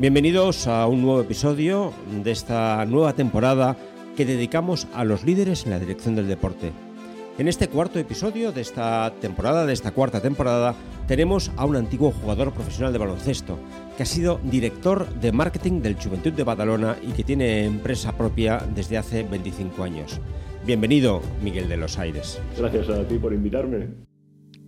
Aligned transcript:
Bienvenidos 0.00 0.68
a 0.68 0.86
un 0.86 1.02
nuevo 1.02 1.20
episodio 1.20 1.92
de 2.22 2.30
esta 2.30 2.86
nueva 2.86 3.14
temporada 3.14 3.76
que 4.16 4.24
dedicamos 4.24 4.86
a 4.94 5.02
los 5.02 5.24
líderes 5.24 5.64
en 5.64 5.70
la 5.70 5.80
dirección 5.80 6.14
del 6.14 6.28
deporte. 6.28 6.70
En 7.36 7.48
este 7.48 7.66
cuarto 7.66 7.98
episodio 7.98 8.52
de 8.52 8.60
esta 8.60 9.12
temporada, 9.20 9.66
de 9.66 9.72
esta 9.72 9.90
cuarta 9.90 10.20
temporada, 10.20 10.76
tenemos 11.08 11.50
a 11.56 11.64
un 11.64 11.74
antiguo 11.74 12.12
jugador 12.12 12.52
profesional 12.52 12.92
de 12.92 13.00
baloncesto, 13.00 13.58
que 13.96 14.04
ha 14.04 14.06
sido 14.06 14.38
director 14.44 15.12
de 15.14 15.32
marketing 15.32 15.82
del 15.82 15.96
Juventud 16.00 16.32
de 16.32 16.44
Badalona 16.44 16.96
y 17.02 17.10
que 17.10 17.24
tiene 17.24 17.64
empresa 17.64 18.16
propia 18.16 18.64
desde 18.72 18.98
hace 18.98 19.24
25 19.24 19.82
años. 19.82 20.20
Bienvenido, 20.64 21.22
Miguel 21.42 21.68
de 21.68 21.76
los 21.76 21.98
Aires. 21.98 22.40
Gracias 22.56 22.88
a 22.88 23.02
ti 23.02 23.18
por 23.18 23.32
invitarme. 23.32 23.88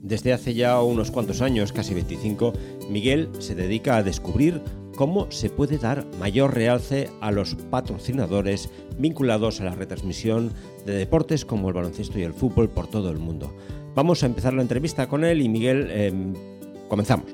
Desde 0.03 0.33
hace 0.33 0.55
ya 0.55 0.83
unos 0.83 1.13
cuantos 1.13 1.41
años, 1.41 1.73
casi 1.73 1.95
25, 1.95 2.53
Miguel 2.91 3.29
se 3.39 3.55
dedica 3.55 3.97
a 3.97 4.03
descubrir 4.03 4.63
cómo 4.97 5.31
se 5.31 5.51
puede 5.51 5.79
dar 5.79 6.07
mayor 6.19 6.55
realce 6.55 7.11
a 7.21 7.31
los 7.31 7.55
patrocinadores 7.55 8.71
vinculados 8.99 9.61
a 9.61 9.65
la 9.65 9.75
retransmisión 9.75 10.53
de 10.87 10.95
deportes 10.95 11.45
como 11.45 11.69
el 11.69 11.75
baloncesto 11.75 12.19
y 12.19 12.23
el 12.23 12.35
fútbol 12.35 12.69
por 12.69 12.87
todo 12.87 13.11
el 13.11 13.19
mundo. 13.19 13.55
Vamos 13.95 14.23
a 14.23 14.27
empezar 14.27 14.55
la 14.55 14.63
entrevista 14.63 15.09
con 15.09 15.25
él 15.25 15.43
y 15.43 15.49
Miguel, 15.49 15.89
em, 15.91 16.35
comenzamos. 16.89 17.27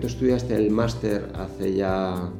Tú 0.00 0.06
estudiaste 0.06 0.56
el 0.56 0.70
máster 0.70 1.30
hace 1.34 1.74
ya 1.74 2.30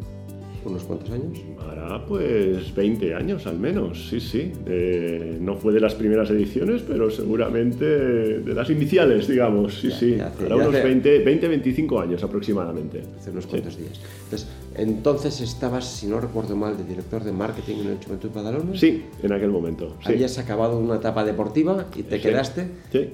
unos 0.64 0.84
cuantos 0.84 1.10
años. 1.10 1.38
Hará 1.70 2.04
pues 2.06 2.74
20 2.74 3.14
años 3.14 3.46
al 3.46 3.58
menos, 3.58 4.08
sí, 4.08 4.20
sí. 4.20 4.52
Eh, 4.66 5.38
no 5.40 5.56
fue 5.56 5.72
de 5.72 5.80
las 5.80 5.94
primeras 5.94 6.30
ediciones, 6.30 6.82
pero 6.86 7.10
seguramente 7.10 7.84
de 7.84 8.54
las 8.54 8.70
iniciales, 8.70 9.28
digamos, 9.28 9.80
sí, 9.80 9.90
sí. 9.90 10.18
Hará 10.18 10.56
unos 10.56 10.72
20, 10.72 11.18
20, 11.20 11.48
25 11.48 12.00
años 12.00 12.22
aproximadamente. 12.22 13.02
Hace 13.18 13.30
unos 13.30 13.46
cuantos 13.46 13.76
días. 13.76 14.00
Entonces, 14.24 14.48
entonces 14.74 15.40
estabas, 15.40 15.86
si 15.86 16.06
no 16.06 16.20
recuerdo 16.20 16.56
mal, 16.56 16.76
de 16.76 16.84
director 16.84 17.24
de 17.24 17.32
marketing 17.32 17.76
en 17.78 17.86
el 17.88 17.97
Juventud 18.04 18.30
Badalona. 18.34 18.76
Sí, 18.76 19.04
en 19.22 19.32
aquel 19.32 19.50
momento. 19.50 19.97
Sí. 20.00 20.12
Habías 20.12 20.38
acabado 20.38 20.78
una 20.78 20.97
etapa 20.97 21.24
deportiva 21.24 21.86
y 21.97 22.02
te 22.02 22.20
quedaste. 22.20 22.69
Sí. 22.91 23.10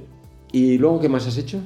¿Y 0.52 0.78
luego 0.78 1.00
qué 1.00 1.08
más 1.08 1.26
has 1.26 1.36
hecho? 1.36 1.60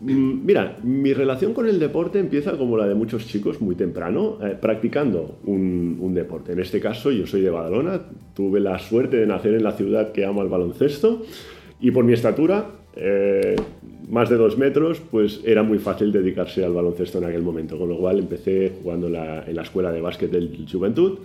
Mm, 0.00 0.44
mira, 0.44 0.78
mi 0.82 1.14
relación 1.14 1.54
con 1.54 1.66
el 1.68 1.78
deporte 1.78 2.18
empieza 2.18 2.56
como 2.58 2.76
la 2.76 2.86
de 2.86 2.94
muchos 2.94 3.26
chicos 3.26 3.60
muy 3.62 3.74
temprano, 3.74 4.38
eh, 4.42 4.56
practicando 4.60 5.38
un, 5.44 6.14
deporte. 6.14 6.52
En 6.52 6.60
este 6.60 6.80
caso, 6.80 7.10
yo 7.10 7.26
soy 7.26 7.42
de 7.42 7.50
Badalona, 7.50 8.00
tuve 8.34 8.58
la 8.58 8.78
suerte 8.78 9.18
de 9.18 9.26
nacer 9.26 9.54
en 9.54 9.64
la 9.64 9.72
ciudad 9.72 10.12
que 10.12 10.24
ama 10.24 10.42
el 10.42 10.48
baloncesto 10.48 11.22
y 11.78 11.90
por 11.90 12.04
mi 12.04 12.14
estatura, 12.14 12.70
eh, 12.94 13.56
más 14.08 14.30
de 14.30 14.36
dos 14.36 14.56
metros, 14.56 15.02
pues 15.10 15.42
era 15.44 15.62
muy 15.62 15.78
fácil 15.78 16.10
dedicarse 16.10 16.64
al 16.64 16.72
baloncesto 16.72 17.18
en 17.18 17.24
aquel 17.24 17.42
momento, 17.42 17.78
con 17.78 17.90
lo 17.90 17.98
cual 17.98 18.18
empecé 18.18 18.72
jugando 18.82 19.08
en 19.08 19.56
la 19.56 19.62
escuela 19.62 19.92
de 19.92 20.00
básquet 20.00 20.30
del 20.30 20.66
Juventud 20.70 21.18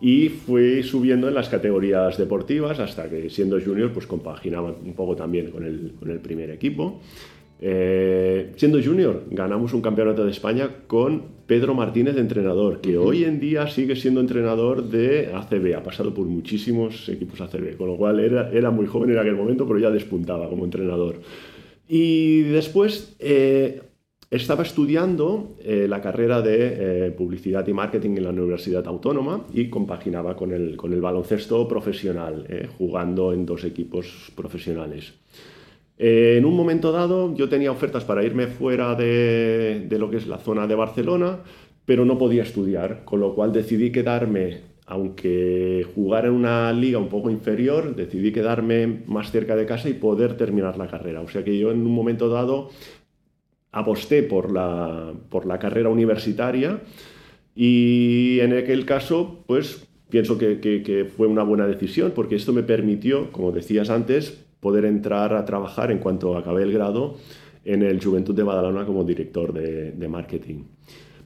y 0.00 0.28
fui 0.28 0.84
subiendo 0.84 1.26
en 1.26 1.34
las 1.34 1.48
categorías 1.48 2.16
deportivas 2.16 2.78
hasta 2.78 3.10
que 3.10 3.28
siendo 3.28 3.58
junior 3.60 3.92
pues 3.92 4.06
compaginaba 4.06 4.72
un 4.84 4.94
poco 4.94 5.16
también 5.16 5.50
con 5.50 5.64
el 5.64 6.20
primer 6.20 6.50
equipo. 6.50 7.00
Eh, 7.60 8.52
siendo 8.56 8.80
junior, 8.80 9.24
ganamos 9.30 9.74
un 9.74 9.80
campeonato 9.80 10.24
de 10.24 10.30
España 10.30 10.70
con 10.86 11.22
Pedro 11.46 11.74
Martínez 11.74 12.14
de 12.14 12.20
entrenador, 12.20 12.80
que 12.80 12.96
hoy 12.98 13.24
en 13.24 13.40
día 13.40 13.66
sigue 13.66 13.96
siendo 13.96 14.20
entrenador 14.20 14.84
de 14.84 15.32
ACB, 15.34 15.76
ha 15.76 15.82
pasado 15.82 16.14
por 16.14 16.26
muchísimos 16.26 17.08
equipos 17.08 17.40
ACB, 17.40 17.76
con 17.76 17.88
lo 17.88 17.96
cual 17.96 18.20
era, 18.20 18.50
era 18.52 18.70
muy 18.70 18.86
joven 18.86 19.10
en 19.10 19.18
aquel 19.18 19.34
momento, 19.34 19.66
pero 19.66 19.80
ya 19.80 19.90
despuntaba 19.90 20.48
como 20.48 20.64
entrenador. 20.64 21.16
Y 21.88 22.42
después 22.42 23.16
eh, 23.18 23.80
estaba 24.30 24.62
estudiando 24.62 25.56
eh, 25.64 25.86
la 25.88 26.00
carrera 26.00 26.42
de 26.42 27.12
publicidad 27.16 27.66
y 27.66 27.72
marketing 27.72 28.18
en 28.18 28.24
la 28.24 28.30
Universidad 28.30 28.86
Autónoma 28.86 29.46
y 29.52 29.68
compaginaba 29.68 30.36
con 30.36 30.52
el, 30.52 30.76
con 30.76 30.92
el 30.92 31.00
baloncesto 31.00 31.66
profesional, 31.66 32.68
jugando 32.76 33.32
en 33.32 33.46
dos 33.46 33.64
equipos 33.64 34.30
profesionales. 34.36 35.14
Eh, 35.98 36.36
en 36.38 36.44
un 36.44 36.54
momento 36.54 36.92
dado 36.92 37.34
yo 37.34 37.48
tenía 37.48 37.72
ofertas 37.72 38.04
para 38.04 38.22
irme 38.22 38.46
fuera 38.46 38.94
de, 38.94 39.88
lo 39.98 40.08
que 40.10 40.18
es 40.18 40.28
la 40.28 40.38
zona 40.38 40.66
de 40.66 40.76
Barcelona, 40.76 41.40
pero 41.84 42.04
no 42.04 42.18
podía 42.18 42.44
estudiar, 42.44 43.04
con 43.04 43.20
lo 43.20 43.34
cual 43.34 43.52
decidí 43.52 43.90
quedarme, 43.90 44.60
aunque 44.86 45.84
jugar 45.94 46.26
en 46.26 46.32
una 46.32 46.72
liga 46.72 46.98
un 46.98 47.08
poco 47.08 47.30
inferior, 47.30 47.96
decidí 47.96 48.30
quedarme 48.32 49.02
más 49.06 49.32
cerca 49.32 49.56
de 49.56 49.66
casa 49.66 49.88
y 49.88 49.94
poder 49.94 50.36
terminar 50.36 50.78
la 50.78 50.86
carrera. 50.86 51.20
O 51.20 51.28
sea 51.28 51.42
que 51.44 51.58
yo 51.58 51.72
en 51.72 51.78
un 51.80 51.92
momento 51.92 52.28
dado 52.28 52.70
aposté 53.72 54.22
por 54.22 54.52
la, 54.52 55.12
por 55.30 55.46
la 55.46 55.58
carrera 55.58 55.88
universitaria 55.88 56.80
y 57.54 58.38
en 58.40 58.56
aquel 58.56 58.86
caso, 58.86 59.42
pues 59.46 59.88
pienso 60.10 60.38
que, 60.38 60.60
que 60.60 61.04
fue 61.04 61.26
una 61.26 61.42
buena 61.42 61.66
decisión 61.66 62.12
porque 62.14 62.36
esto 62.36 62.52
me 62.52 62.62
permitió, 62.62 63.32
como 63.32 63.52
decías 63.52 63.90
antes, 63.90 64.47
poder 64.60 64.84
entrar 64.84 65.34
a 65.34 65.44
trabajar 65.44 65.90
en 65.90 65.98
cuanto 65.98 66.36
acabé 66.36 66.62
el 66.62 66.72
grado 66.72 67.16
en 67.64 67.82
el 67.82 68.02
Juventud 68.02 68.34
de 68.34 68.42
Badalona 68.42 68.86
como 68.86 69.04
director 69.04 69.52
de, 69.52 70.08
marketing. 70.08 70.64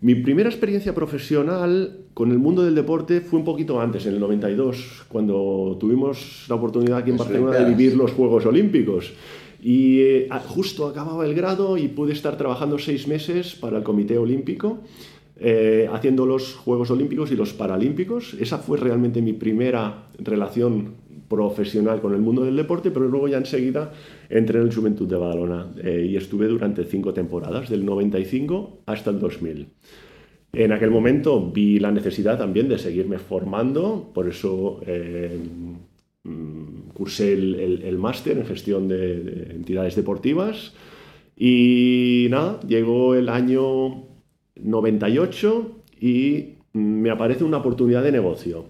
Mi 0.00 0.16
primera 0.16 0.48
experiencia 0.48 0.94
profesional 0.94 1.98
con 2.14 2.32
el 2.32 2.38
mundo 2.38 2.64
del 2.64 2.74
deporte 2.74 3.20
fue 3.20 3.38
un 3.38 3.44
poquito 3.44 3.80
antes, 3.80 4.04
en 4.06 4.14
el 4.14 4.20
92, 4.20 5.04
cuando 5.08 5.76
tuvimos 5.78 6.46
la 6.48 6.56
oportunidad 6.56 6.98
aquí 6.98 7.10
en 7.10 7.16
Barcelona 7.16 7.58
de 7.58 7.64
vivir 7.66 7.96
los 7.96 8.10
Juegos 8.10 8.44
Olímpicos. 8.44 9.12
Y 9.62 10.00
eh, 10.00 10.28
justo 10.48 10.88
acababa 10.88 11.24
el 11.24 11.34
grado 11.34 11.78
y 11.78 11.86
pude 11.86 12.12
estar 12.12 12.36
trabajando 12.36 12.78
seis 12.78 13.06
meses 13.06 13.54
para 13.54 13.78
el 13.78 13.84
Comité 13.84 14.18
Olímpico, 14.18 14.80
eh, 15.38 15.88
haciendo 15.92 16.26
los 16.26 16.56
Juegos 16.56 16.90
Olímpicos 16.90 17.30
y 17.30 17.36
los 17.36 17.52
Paralímpicos. 17.52 18.34
Esa 18.40 18.58
fue 18.58 18.78
realmente 18.78 19.22
mi 19.22 19.34
primera 19.34 20.08
relación 20.18 20.94
profesional 21.32 22.02
con 22.02 22.12
el 22.12 22.20
mundo 22.20 22.44
del 22.44 22.54
deporte, 22.54 22.90
pero 22.90 23.08
luego 23.08 23.26
ya 23.26 23.38
enseguida 23.38 23.90
entré 24.28 24.58
en 24.58 24.66
el 24.66 24.74
Juventud 24.74 25.08
de 25.08 25.16
Badalona 25.16 25.72
eh, 25.82 26.06
y 26.10 26.16
estuve 26.16 26.46
durante 26.46 26.84
cinco 26.84 27.14
temporadas, 27.14 27.70
del 27.70 27.86
95 27.86 28.82
hasta 28.84 29.08
el 29.08 29.18
2000. 29.18 29.66
En 30.52 30.72
aquel 30.72 30.90
momento 30.90 31.50
vi 31.50 31.78
la 31.78 31.90
necesidad 31.90 32.36
también 32.36 32.68
de 32.68 32.76
seguirme 32.76 33.18
formando, 33.18 34.10
por 34.12 34.28
eso 34.28 34.80
eh, 34.86 35.38
mm, 36.24 36.90
cursé 36.92 37.32
el, 37.32 37.96
máster 37.98 38.36
en 38.36 38.44
gestión 38.44 38.86
de, 38.86 39.20
de, 39.24 39.54
entidades 39.54 39.96
deportivas 39.96 40.74
y 41.34 42.26
nada, 42.28 42.60
llegó 42.60 43.14
el 43.14 43.30
año 43.30 44.04
98 44.56 45.70
y 45.98 46.56
me 46.74 47.08
aparece 47.08 47.42
una 47.44 47.56
oportunidad 47.56 48.02
de 48.02 48.12
negocio. 48.12 48.66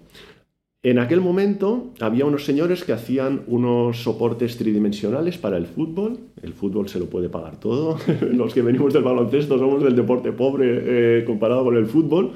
En 0.85 0.99
aquel 0.99 1.21
momento 1.21 1.93
había 2.01 2.25
unos 2.25 2.43
señores 2.43 2.83
que 2.83 2.91
hacían 2.91 3.43
unos 3.47 4.03
soportes 4.03 4.57
tridimensionales 4.57 5.37
para 5.37 5.55
el 5.55 5.65
fútbol. 5.65 6.19
El 6.41 6.51
fútbol 6.51 6.89
se 6.89 6.99
lo 6.99 7.05
puede 7.05 7.29
pagar 7.29 7.57
todo. 7.57 7.97
Los 8.33 8.53
que 8.53 8.61
venimos 8.61 8.91
del 8.91 9.03
baloncesto 9.03 9.57
somos 9.57 9.81
del 9.81 9.95
deporte 9.95 10.33
pobre 10.33 11.19
eh, 11.19 11.23
comparado 11.23 11.63
con 11.63 11.77
el 11.77 11.85
fútbol. 11.85 12.33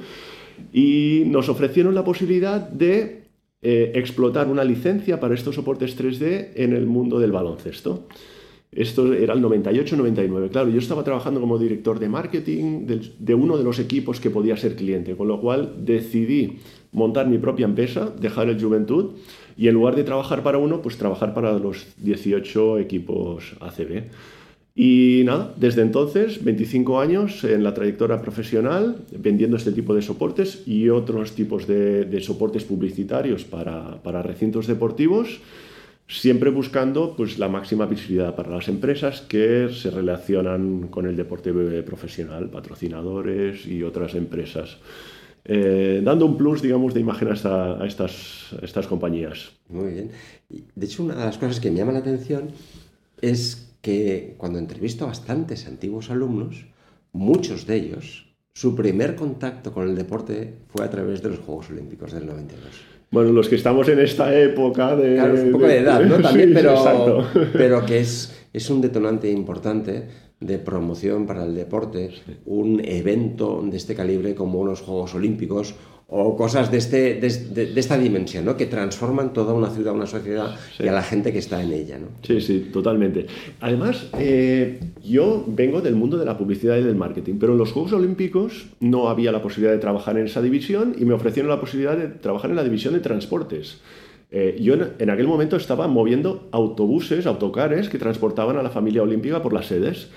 Y 0.71 1.23
nos 1.25 1.49
ofrecieron 1.49 1.93
la 1.93 2.05
posibilidad 2.05 2.61
de 2.61 3.25
eh, 3.61 3.91
explotar 3.95 4.47
una 4.47 4.63
licencia 4.63 5.19
para 5.19 5.35
estos 5.35 5.55
soportes 5.55 5.99
3D 5.99 6.51
en 6.55 6.71
el 6.71 6.85
mundo 6.85 7.19
del 7.19 7.33
baloncesto. 7.33 8.07
Esto 8.71 9.13
era 9.13 9.33
el 9.33 9.41
98-99. 9.41 10.49
Claro, 10.51 10.69
yo 10.69 10.79
estaba 10.79 11.03
trabajando 11.03 11.39
como 11.39 11.57
director 11.57 11.99
de 11.99 12.09
marketing 12.09 12.85
de, 12.85 13.33
uno 13.33 13.57
de 13.57 13.63
los 13.63 13.79
equipos 13.79 14.19
que 14.19 14.29
podía 14.29 14.55
ser 14.55 14.75
cliente, 14.75 15.15
con 15.15 15.27
lo 15.27 15.39
cual 15.39 15.85
decidí 15.85 16.59
montar 16.91 17.27
mi 17.27 17.37
propia 17.37 17.65
empresa, 17.65 18.11
dejar 18.19 18.49
el 18.49 18.61
Juventud 18.61 19.11
y 19.57 19.67
en 19.67 19.73
lugar 19.73 19.95
de 19.95 20.03
trabajar 20.03 20.43
para 20.43 20.57
uno, 20.57 20.81
pues 20.81 20.97
trabajar 20.97 21.33
para 21.33 21.57
los 21.57 21.87
18 21.97 22.79
equipos 22.79 23.55
ACB. 23.59 24.03
Y 24.75 25.23
nada, 25.25 25.53
desde 25.57 25.81
entonces, 25.81 26.43
25 26.43 26.99
años 27.01 27.43
en 27.43 27.63
la 27.63 27.73
trayectoria 27.73 28.21
profesional, 28.21 28.97
vendiendo 29.11 29.57
este 29.57 29.71
tipo 29.71 29.95
de 29.95 30.03
soportes 30.03 30.61
y 30.67 30.89
otros 30.89 31.33
tipos 31.33 31.65
de, 31.65 32.19
soportes 32.21 32.63
publicitarios 32.63 33.43
para, 33.43 34.03
para 34.03 34.21
recintos 34.21 34.67
deportivos 34.67 35.39
siempre 36.07 36.49
buscando 36.49 37.15
pues, 37.15 37.37
la 37.37 37.49
máxima 37.49 37.85
visibilidad 37.85 38.35
para 38.35 38.51
las 38.51 38.67
empresas 38.69 39.21
que 39.21 39.69
se 39.73 39.91
relacionan 39.91 40.87
con 40.87 41.05
el 41.05 41.17
deporte 41.17 41.51
profesional, 41.83 42.49
patrocinadores 42.49 43.65
y 43.67 43.83
otras 43.83 44.15
empresas. 44.15 44.77
Eh, 45.49 46.01
dando 46.03 46.25
un 46.25 46.35
plus, 46.35 46.61
digamos, 46.61 46.93
de 46.93 46.99
imagen 46.99 47.29
a, 47.29 47.85
estas, 47.85 48.53
estas 48.61 48.85
compañías. 48.85 49.53
Muy 49.69 49.93
bien. 49.93 50.11
De 50.49 50.85
hecho, 50.85 51.03
una 51.03 51.15
de 51.15 51.23
las 51.23 51.37
cosas 51.37 51.61
que 51.61 51.71
me 51.71 51.77
llama 51.77 51.93
la 51.93 51.99
atención 51.99 52.49
es 53.21 53.73
que 53.81 54.35
cuando 54.37 54.59
entrevisto 54.59 55.05
a 55.05 55.07
bastantes 55.07 55.65
antiguos 55.65 56.09
alumnos, 56.09 56.65
muchos 57.13 57.65
de 57.65 57.75
ellos, 57.77 58.35
su 58.53 58.75
primer 58.75 59.15
contacto 59.15 59.71
con 59.71 59.87
el 59.87 59.95
deporte 59.95 60.55
fue 60.67 60.83
a 60.83 60.89
través 60.89 61.21
de 61.21 61.29
los 61.29 61.39
Juegos 61.39 61.69
Olímpicos 61.69 62.11
del 62.11 62.25
92. 62.25 62.65
Bueno, 63.09 63.31
los 63.31 63.47
que 63.47 63.55
estamos 63.55 63.87
en 63.87 63.99
esta 63.99 64.37
época 64.37 64.97
de... 64.97 65.15
Claro, 65.15 65.41
un 65.41 65.51
poco 65.53 65.67
de, 65.67 65.77
edad, 65.77 66.01
¿no? 66.01 66.17
También, 66.21 66.53
pero, 66.53 67.25
pero 67.53 67.85
que 67.85 68.01
es, 68.01 68.47
es 68.51 68.69
un 68.69 68.81
detonante 68.81 69.31
importante 69.31 70.26
de 70.39 70.59
promoción 70.59 71.25
para 71.25 71.45
el 71.45 71.55
deporte, 71.55 72.11
un 72.45 72.81
evento 72.83 73.63
de 73.63 73.77
este 73.77 73.95
calibre 73.95 74.35
como 74.35 74.59
unos 74.59 74.81
Juegos 74.81 75.15
Olímpicos 75.15 75.75
o 76.09 76.37
cosas 76.37 76.71
de, 76.71 76.77
este, 76.77 77.15
de, 77.15 77.73
esta 77.75 77.97
dimensión, 77.97 78.45
¿no? 78.45 78.55
que 78.55 78.65
transforman 78.65 79.33
toda 79.33 79.53
una 79.53 79.69
ciudad, 79.69 79.93
una 79.93 80.05
sociedad 80.05 80.55
y 80.79 80.87
a 80.87 80.93
la 80.93 81.03
gente 81.03 81.33
que 81.33 81.39
está 81.39 81.61
en 81.61 81.73
ella. 81.73 81.97
¿no? 81.97 82.07
Sí, 82.21 82.39
sí, 82.39 82.69
totalmente. 82.71 83.27
Además, 83.59 84.07
eh, 84.17 84.79
yo 85.03 85.43
vengo 85.47 85.81
del 85.81 85.95
mundo 85.95 86.17
de 86.17 86.25
la 86.25 86.37
publicidad 86.37 86.77
y 86.77 86.83
del 86.83 86.95
marketing, 86.95 87.35
pero 87.39 87.53
en 87.53 87.57
los 87.57 87.73
Juegos 87.73 87.91
Olímpicos 87.91 88.67
no 88.79 89.09
había 89.09 89.33
la 89.33 89.41
posibilidad 89.41 89.73
de 89.73 89.79
trabajar 89.79 90.17
en 90.17 90.27
esa 90.27 90.41
división 90.41 90.95
y 90.97 91.03
me 91.03 91.13
ofrecieron 91.13 91.49
la 91.49 91.59
posibilidad 91.59 91.97
de 91.97 92.07
trabajar 92.07 92.51
en 92.51 92.55
la 92.55 92.63
división 92.63 92.93
de 92.93 93.01
transportes. 93.01 93.81
Eh, 94.29 94.57
yo 94.59 94.73
en, 94.73 95.09
aquel 95.09 95.27
momento 95.27 95.55
estaba 95.55 95.87
moviendo 95.87 96.49
autobuses, 96.51 97.25
autocares 97.25 97.87
que 97.87 97.97
transportaban 97.97 98.57
a 98.57 98.63
la 98.63 98.69
familia 98.69 99.03
olímpica 99.03 99.41
por 99.41 99.53
las 99.53 99.67
sedes. 99.67 100.09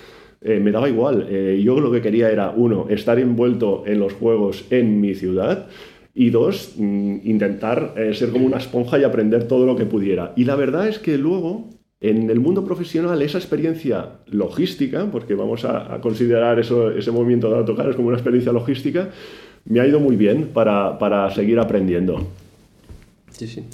Eh, 0.43 0.59
me 0.59 0.73
daba 0.73 0.89
igual. 0.89 1.27
Eh, 1.31 1.61
yo 1.63 1.81
lo 1.81 1.93
que 1.93 2.01
quería 2.01 2.31
era, 2.31 2.51
uno, 2.51 2.87
estar 2.89 3.19
envuelto 3.19 3.85
en 3.87 4.01
los 4.01 4.15
juegos 4.15 4.65
en 4.71 5.01
mi 5.01 5.15
ciudad 5.15 5.69
y 6.13 6.31
dos, 6.31 6.75
mm, 6.77 7.19
intentar 7.25 7.95
ser 8.15 8.31
como 8.31 8.47
una 8.47 8.57
esponja 8.57 8.99
y 8.99 9.05
aprender 9.05 9.47
todo 9.47 9.65
lo 9.65 9.77
que 9.77 9.87
pudiera. 9.87 10.33
Y 10.37 10.45
la 10.45 10.57
verdad 10.57 10.89
es 10.89 10.99
que 10.99 11.17
luego, 11.17 11.69
en 12.01 12.31
el 12.31 12.41
mundo 12.41 12.65
profesional, 12.65 13.23
esa 13.23 13.39
experiencia 13.39 14.19
logística, 14.27 15.07
porque 15.13 15.35
vamos 15.35 15.65
a, 15.65 16.01
considerar 16.01 16.59
eso, 16.59 16.91
ese 16.91 17.13
movimiento 17.13 17.49
de 17.49 17.59
autocares 17.59 17.95
como 17.95 18.09
una 18.09 18.17
experiencia 18.17 18.53
logística, 18.53 19.11
me 19.67 19.79
ha 19.79 19.87
ido 19.87 20.01
muy 20.01 20.17
bien 20.17 20.49
para, 20.53 20.99
para 20.99 21.31
seguir 21.31 21.61
aprendiendo. 21.61 22.27
Sí, 23.31 23.47
sí. 23.47 23.65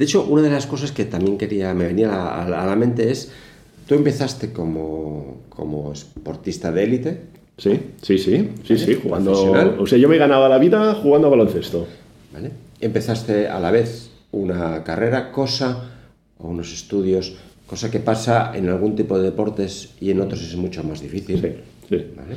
De 0.00 0.06
hecho, 0.06 0.24
una 0.24 0.40
de 0.40 0.48
las 0.48 0.66
cosas 0.66 0.92
que 0.92 1.04
también 1.04 1.36
quería, 1.36 1.74
me 1.74 1.84
venía 1.84 2.10
a, 2.10 2.62
a 2.62 2.66
la 2.66 2.74
mente 2.74 3.10
es 3.10 3.30
Tú 3.90 3.96
empezaste 3.96 4.52
como, 4.52 5.38
como 5.48 5.92
esportista 5.92 6.70
de 6.70 6.84
élite. 6.84 7.20
Sí, 7.58 7.72
sí, 8.00 8.18
sí, 8.18 8.50
sí, 8.62 8.78
sí, 8.78 9.00
jugando. 9.02 9.32
O 9.80 9.84
sea, 9.84 9.98
yo 9.98 10.08
me 10.08 10.16
ganaba 10.16 10.48
la 10.48 10.58
vida 10.58 10.94
jugando 10.94 11.26
a 11.26 11.30
baloncesto. 11.30 11.88
¿Vale? 12.32 12.52
Empezaste 12.80 13.48
a 13.48 13.58
la 13.58 13.72
vez 13.72 14.12
una 14.30 14.84
carrera, 14.84 15.32
cosa, 15.32 15.90
o 16.38 16.50
unos 16.50 16.72
estudios, 16.72 17.34
cosa 17.66 17.90
que 17.90 17.98
pasa 17.98 18.52
en 18.54 18.68
algún 18.68 18.94
tipo 18.94 19.18
de 19.18 19.24
deportes 19.24 19.90
y 20.00 20.12
en 20.12 20.20
otros 20.20 20.40
es 20.40 20.54
mucho 20.54 20.84
más 20.84 21.00
difícil. 21.00 21.40
Sí, 21.40 21.48
sí. 21.88 22.06
¿Vale? 22.16 22.36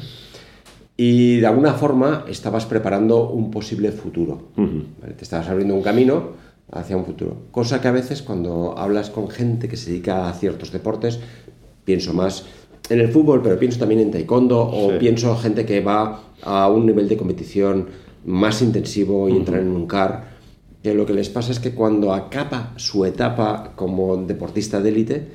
Y 0.98 1.39
de 1.39 1.45
alguna 1.45 1.74
forma 1.74 2.25
estabas 2.27 2.65
preparando 2.65 3.30
un 3.30 3.51
posible 3.51 3.92
futuro. 3.92 4.48
Te 5.18 5.24
estabas 5.24 5.48
abriendo 5.50 5.75
un 5.75 5.83
camino 5.83 6.31
hacia 6.74 6.98
un 6.98 7.06
futuro. 7.06 7.38
Cosa 7.52 7.81
que 7.81 7.88
a 7.88 7.92
veces 7.92 8.22
cuando 8.22 8.78
hablas 8.78 9.10
con 9.10 9.30
gente 9.30 9.68
que 9.68 9.78
se 9.78 9.92
dedica 9.92 10.28
a 10.28 10.34
ciertos 10.34 10.72
deportes, 10.72 11.20
pienso 11.86 12.14
más 12.14 12.46
en 12.90 13.00
el 13.00 13.10
fútbol, 13.10 13.42
pero 13.42 13.58
pienso 13.58 13.80
también 13.80 14.02
en 14.02 14.12
taekwondo 14.12 14.60
o 14.60 14.98
pienso 15.00 15.36
gente 15.38 15.66
que 15.66 15.81
va 15.81 16.24
a 16.42 16.70
un 16.70 16.86
nivel 16.86 17.08
de 17.08 17.18
competición 17.18 17.88
más 18.25 18.62
intensivo 18.62 19.30
y 19.30 19.34
entrar 19.34 19.62
en 19.62 19.70
un 19.70 19.88
car, 19.88 20.34
que 20.81 20.94
lo 20.94 21.06
que 21.06 21.14
les 21.14 21.30
pasa 21.30 21.52
es 21.52 21.60
que 21.60 21.74
cuando 21.74 22.14
acaba 22.14 22.74
su 22.75 23.06
etapa 23.06 23.72
como 23.75 24.18
deportista 24.18 24.81
de 24.81 24.90
élite, 24.90 25.28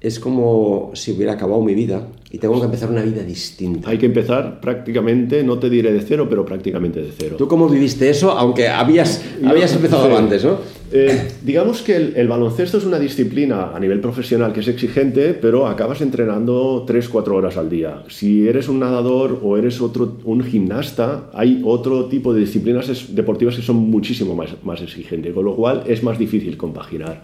es 0.00 0.20
como 0.20 0.92
si 0.94 1.12
hubiera 1.12 1.32
acabado 1.32 1.60
mi 1.60 1.74
vida 1.74 2.06
y 2.30 2.38
tengo 2.38 2.58
que 2.60 2.66
empezar 2.66 2.90
una 2.90 3.02
vida 3.02 3.22
distinta. 3.22 3.90
Hay 3.90 3.98
que 3.98 4.06
empezar 4.06 4.60
prácticamente, 4.60 5.42
no 5.42 5.58
te 5.58 5.68
diré 5.68 5.92
de 5.92 6.02
cero, 6.02 6.26
pero 6.28 6.44
prácticamente 6.44 7.00
de 7.00 7.10
cero. 7.16 7.36
¿Tú 7.36 7.48
cómo 7.48 7.68
viviste 7.68 8.08
eso, 8.08 8.30
aunque 8.32 8.68
habías, 8.68 9.24
habías 9.44 9.74
empezado 9.74 10.16
antes, 10.16 10.44
no? 10.44 10.58
Eh, 10.90 11.32
digamos 11.42 11.82
que 11.82 11.96
el, 11.96 12.28
baloncesto 12.28 12.78
es 12.78 12.84
una 12.84 12.98
disciplina 12.98 13.72
a 13.74 13.80
nivel 13.80 14.00
profesional 14.00 14.52
que 14.52 14.60
es 14.60 14.68
exigente, 14.68 15.34
pero 15.34 15.66
acabas 15.66 16.00
entrenando 16.00 16.86
3-4 16.86 17.28
horas 17.28 17.56
al 17.56 17.68
día. 17.68 18.04
Si 18.08 18.48
eres 18.48 18.68
un 18.68 18.78
nadador 18.78 19.40
o 19.42 19.56
eres 19.58 19.80
otro, 19.80 20.18
un 20.24 20.42
gimnasta, 20.42 21.30
hay 21.34 21.60
otro 21.64 22.06
tipo 22.06 22.32
de 22.32 22.40
disciplinas 22.40 23.14
deportivas 23.14 23.56
que 23.56 23.62
son 23.62 23.76
muchísimo 23.76 24.34
más, 24.34 24.50
más 24.62 24.80
exigentes, 24.80 25.34
con 25.34 25.44
lo 25.44 25.56
cual 25.56 25.82
es 25.86 26.02
más 26.02 26.18
difícil 26.18 26.56
compaginar. 26.56 27.22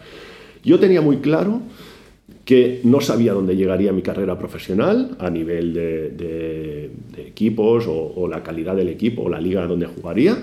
Yo 0.63 0.79
tenía 0.79 1.01
muy 1.01 1.19
claro 1.19 1.61
que 2.45 2.81
no 2.85 3.01
sabía 3.01 3.33
dónde 3.33 3.57
llegaría 3.57 3.93
mi 3.93 4.03
carrera 4.03 4.39
profesional 4.39 5.17
a 5.19 5.31
nivel 5.31 5.73
de, 5.73 6.91
equipos 7.17 7.87
o, 7.89 8.29
la 8.29 8.43
calidad 8.43 8.77
del 8.77 8.89
equipo 8.89 9.23
o 9.23 9.29
la 9.29 9.41
liga 9.41 9.67
donde 9.67 9.87
jugaría, 9.87 10.37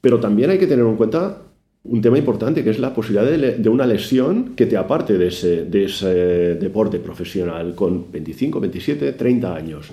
pero 0.00 0.20
también 0.20 0.50
hay 0.50 0.58
que 0.58 0.66
tener 0.66 0.86
en 0.86 0.96
cuenta 0.96 1.42
un 1.82 2.00
tema 2.00 2.18
importante 2.18 2.62
que 2.62 2.70
es 2.70 2.78
la 2.78 2.94
posibilidad 2.94 3.56
de, 3.58 3.68
una 3.68 3.86
lesión 3.86 4.54
que 4.54 4.66
te 4.66 4.76
aparte 4.76 5.18
de 5.18 5.28
ese, 5.28 5.64
de 5.64 5.84
ese 5.84 6.54
deporte 6.56 6.98
profesional 6.98 7.74
con 7.74 8.10
25, 8.12 8.60
27, 8.60 9.12
30 9.12 9.54
años. 9.54 9.90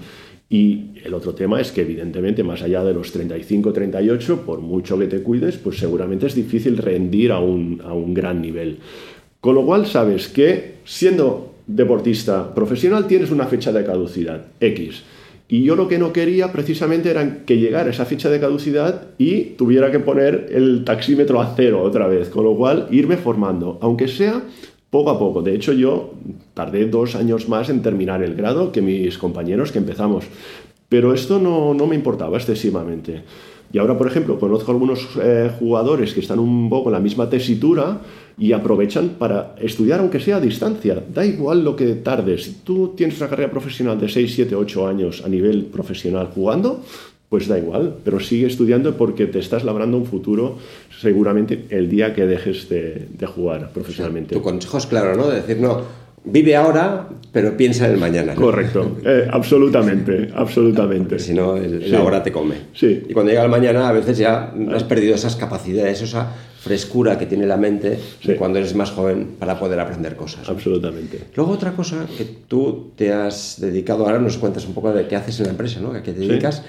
Y 0.49 0.91
el 1.03 1.13
otro 1.13 1.33
tema 1.33 1.59
es 1.59 1.71
que 1.71 1.81
evidentemente 1.81 2.41
más 2.43 2.61
allá 2.61 2.83
de 2.83 2.93
los 2.93 3.11
35, 3.11 3.73
38, 3.73 4.43
por 4.45 4.61
mucho 4.61 4.97
que 4.97 5.07
te 5.07 5.21
cuides, 5.21 5.57
pues 5.57 5.77
seguramente 5.77 6.27
es 6.27 6.35
difícil 6.35 6.77
rendir 6.77 7.33
a 7.33 7.39
un, 7.39 7.81
a 7.83 7.93
un 7.93 8.13
gran 8.13 8.41
nivel. 8.41 8.77
Con 9.41 9.55
lo 9.55 9.65
cual 9.65 9.85
sabes 9.85 10.27
que 10.27 10.75
siendo 10.85 11.55
deportista 11.67 12.53
profesional 12.55 13.07
tienes 13.07 13.31
una 13.31 13.45
fecha 13.45 13.71
de 13.71 13.85
caducidad, 13.85 14.45
X. 14.59 15.03
Y 15.49 15.63
yo 15.63 15.75
lo 15.75 15.87
que 15.87 15.97
no 15.97 16.11
quería 16.11 16.51
precisamente 16.51 17.09
era 17.09 17.45
que 17.45 17.57
llegara 17.57 17.89
esa 17.89 18.05
fecha 18.05 18.29
de 18.29 18.39
caducidad 18.39 19.07
y 19.17 19.55
tuviera 19.57 19.91
que 19.91 19.99
poner 19.99 20.49
el 20.51 20.83
taxímetro 20.83 21.41
a 21.41 21.53
cero 21.55 21.81
otra 21.83 22.07
vez, 22.07 22.29
con 22.29 22.43
lo 22.43 22.55
cual 22.55 22.87
irme 22.91 23.15
formando, 23.15 23.77
aunque 23.81 24.09
sea 24.09 24.43
poco 24.89 25.09
a 25.09 25.19
poco. 25.19 25.41
De 25.41 25.55
hecho, 25.55 25.71
yo 25.71 26.13
tardé 26.53 26.85
dos 26.87 27.15
años 27.15 27.47
más 27.47 27.69
en 27.69 27.81
terminar 27.81 28.23
el 28.23 28.35
grado 28.35 28.71
que 28.71 28.81
mis 28.81 29.17
compañeros 29.17 29.71
que 29.71 29.77
empezamos. 29.79 30.25
Pero 30.89 31.13
esto 31.13 31.39
no, 31.39 31.73
no 31.73 31.85
me 31.85 31.95
importaba 31.95 32.37
excesivamente. 32.37 33.23
Y 33.71 33.79
ahora, 33.79 33.97
por 33.97 34.07
ejemplo, 34.07 34.39
conozco 34.39 34.71
algunos 34.71 35.09
eh, 35.21 35.51
jugadores 35.59 36.13
que 36.13 36.21
están 36.21 36.39
un 36.39 36.69
poco 36.69 36.89
en 36.89 36.93
la 36.93 36.99
misma 36.99 37.29
tesitura 37.29 38.01
y 38.37 38.53
aprovechan 38.53 39.15
para 39.19 39.55
estudiar, 39.59 39.99
aunque 39.99 40.19
sea 40.19 40.37
a 40.37 40.39
distancia. 40.39 41.03
Da 41.13 41.25
igual 41.25 41.63
lo 41.63 41.75
que 41.75 41.95
tardes. 41.95 42.43
Si 42.43 42.51
tú 42.63 42.93
tienes 42.95 43.19
una 43.19 43.29
carrera 43.29 43.51
profesional 43.51 43.99
de 43.99 44.07
6, 44.07 44.33
7, 44.33 44.55
8 44.55 44.87
años 44.87 45.23
a 45.25 45.27
nivel 45.27 45.65
profesional 45.65 46.29
jugando, 46.33 46.81
pues 47.29 47.47
da 47.49 47.57
igual, 47.57 47.97
pero 48.05 48.21
sigue 48.21 48.47
estudiando 48.47 48.95
porque 48.95 49.25
te 49.25 49.39
estás 49.39 49.65
labrando 49.65 49.97
un 49.97 50.05
futuro 50.05 50.57
seguramente 51.01 51.65
el 51.69 51.89
día 51.89 52.13
que 52.13 52.25
dejes 52.25 52.69
de, 52.69 53.09
jugar 53.35 53.71
profesionalmente. 53.73 54.35
tu 54.35 54.41
consejo 54.41 54.77
es 54.77 54.85
claro, 54.85 55.17
¿no? 55.17 55.27
De 55.27 55.41
decir, 55.41 55.57
no, 55.57 55.81
vive 56.31 56.55
ahora, 56.55 57.09
pero 57.31 57.55
piensa 57.55 57.85
en 57.87 57.93
el 57.93 57.97
mañana. 57.97 58.35
Correcto, 58.35 58.97
eh, 59.03 59.27
absolutamente, 59.29 60.29
absolutamente. 60.33 61.19
si 61.19 61.33
no, 61.33 61.55
el, 61.57 61.93
ahora 61.95 62.23
te 62.23 62.31
come. 62.31 62.55
Sí. 62.73 63.03
Y 63.09 63.13
cuando 63.13 63.31
llega 63.31 63.43
el 63.43 63.49
mañana, 63.49 63.87
a 63.89 63.91
veces 63.91 64.17
ya 64.17 64.53
has 64.73 64.83
perdido 64.83 65.15
esas 65.15 65.35
capacidades, 65.35 66.01
esa 66.01 66.31
frescura 66.59 67.17
que 67.17 67.25
tiene 67.25 67.45
la 67.45 67.57
mente 67.57 67.97
cuando 68.37 68.59
eres 68.59 68.75
más 68.75 68.91
joven 68.91 69.35
para 69.39 69.57
poder 69.57 69.79
aprender 69.79 70.15
cosas. 70.15 70.49
Absolutamente. 70.49 71.19
Luego 71.35 71.53
otra 71.53 71.71
cosa 71.71 72.05
que 72.17 72.25
tú 72.25 72.91
te 72.95 73.13
has 73.13 73.59
dedicado, 73.61 74.05
ahora 74.05 74.19
nos 74.19 74.37
cuentas 74.37 74.65
un 74.65 74.73
poco 74.73 74.91
de 74.91 75.07
qué 75.07 75.15
haces 75.15 75.39
en 75.39 75.45
la 75.45 75.51
empresa, 75.51 75.79
¿no? 75.79 75.91
a 75.91 76.03
qué 76.03 76.11
te 76.11 76.19
dedicas 76.19 76.63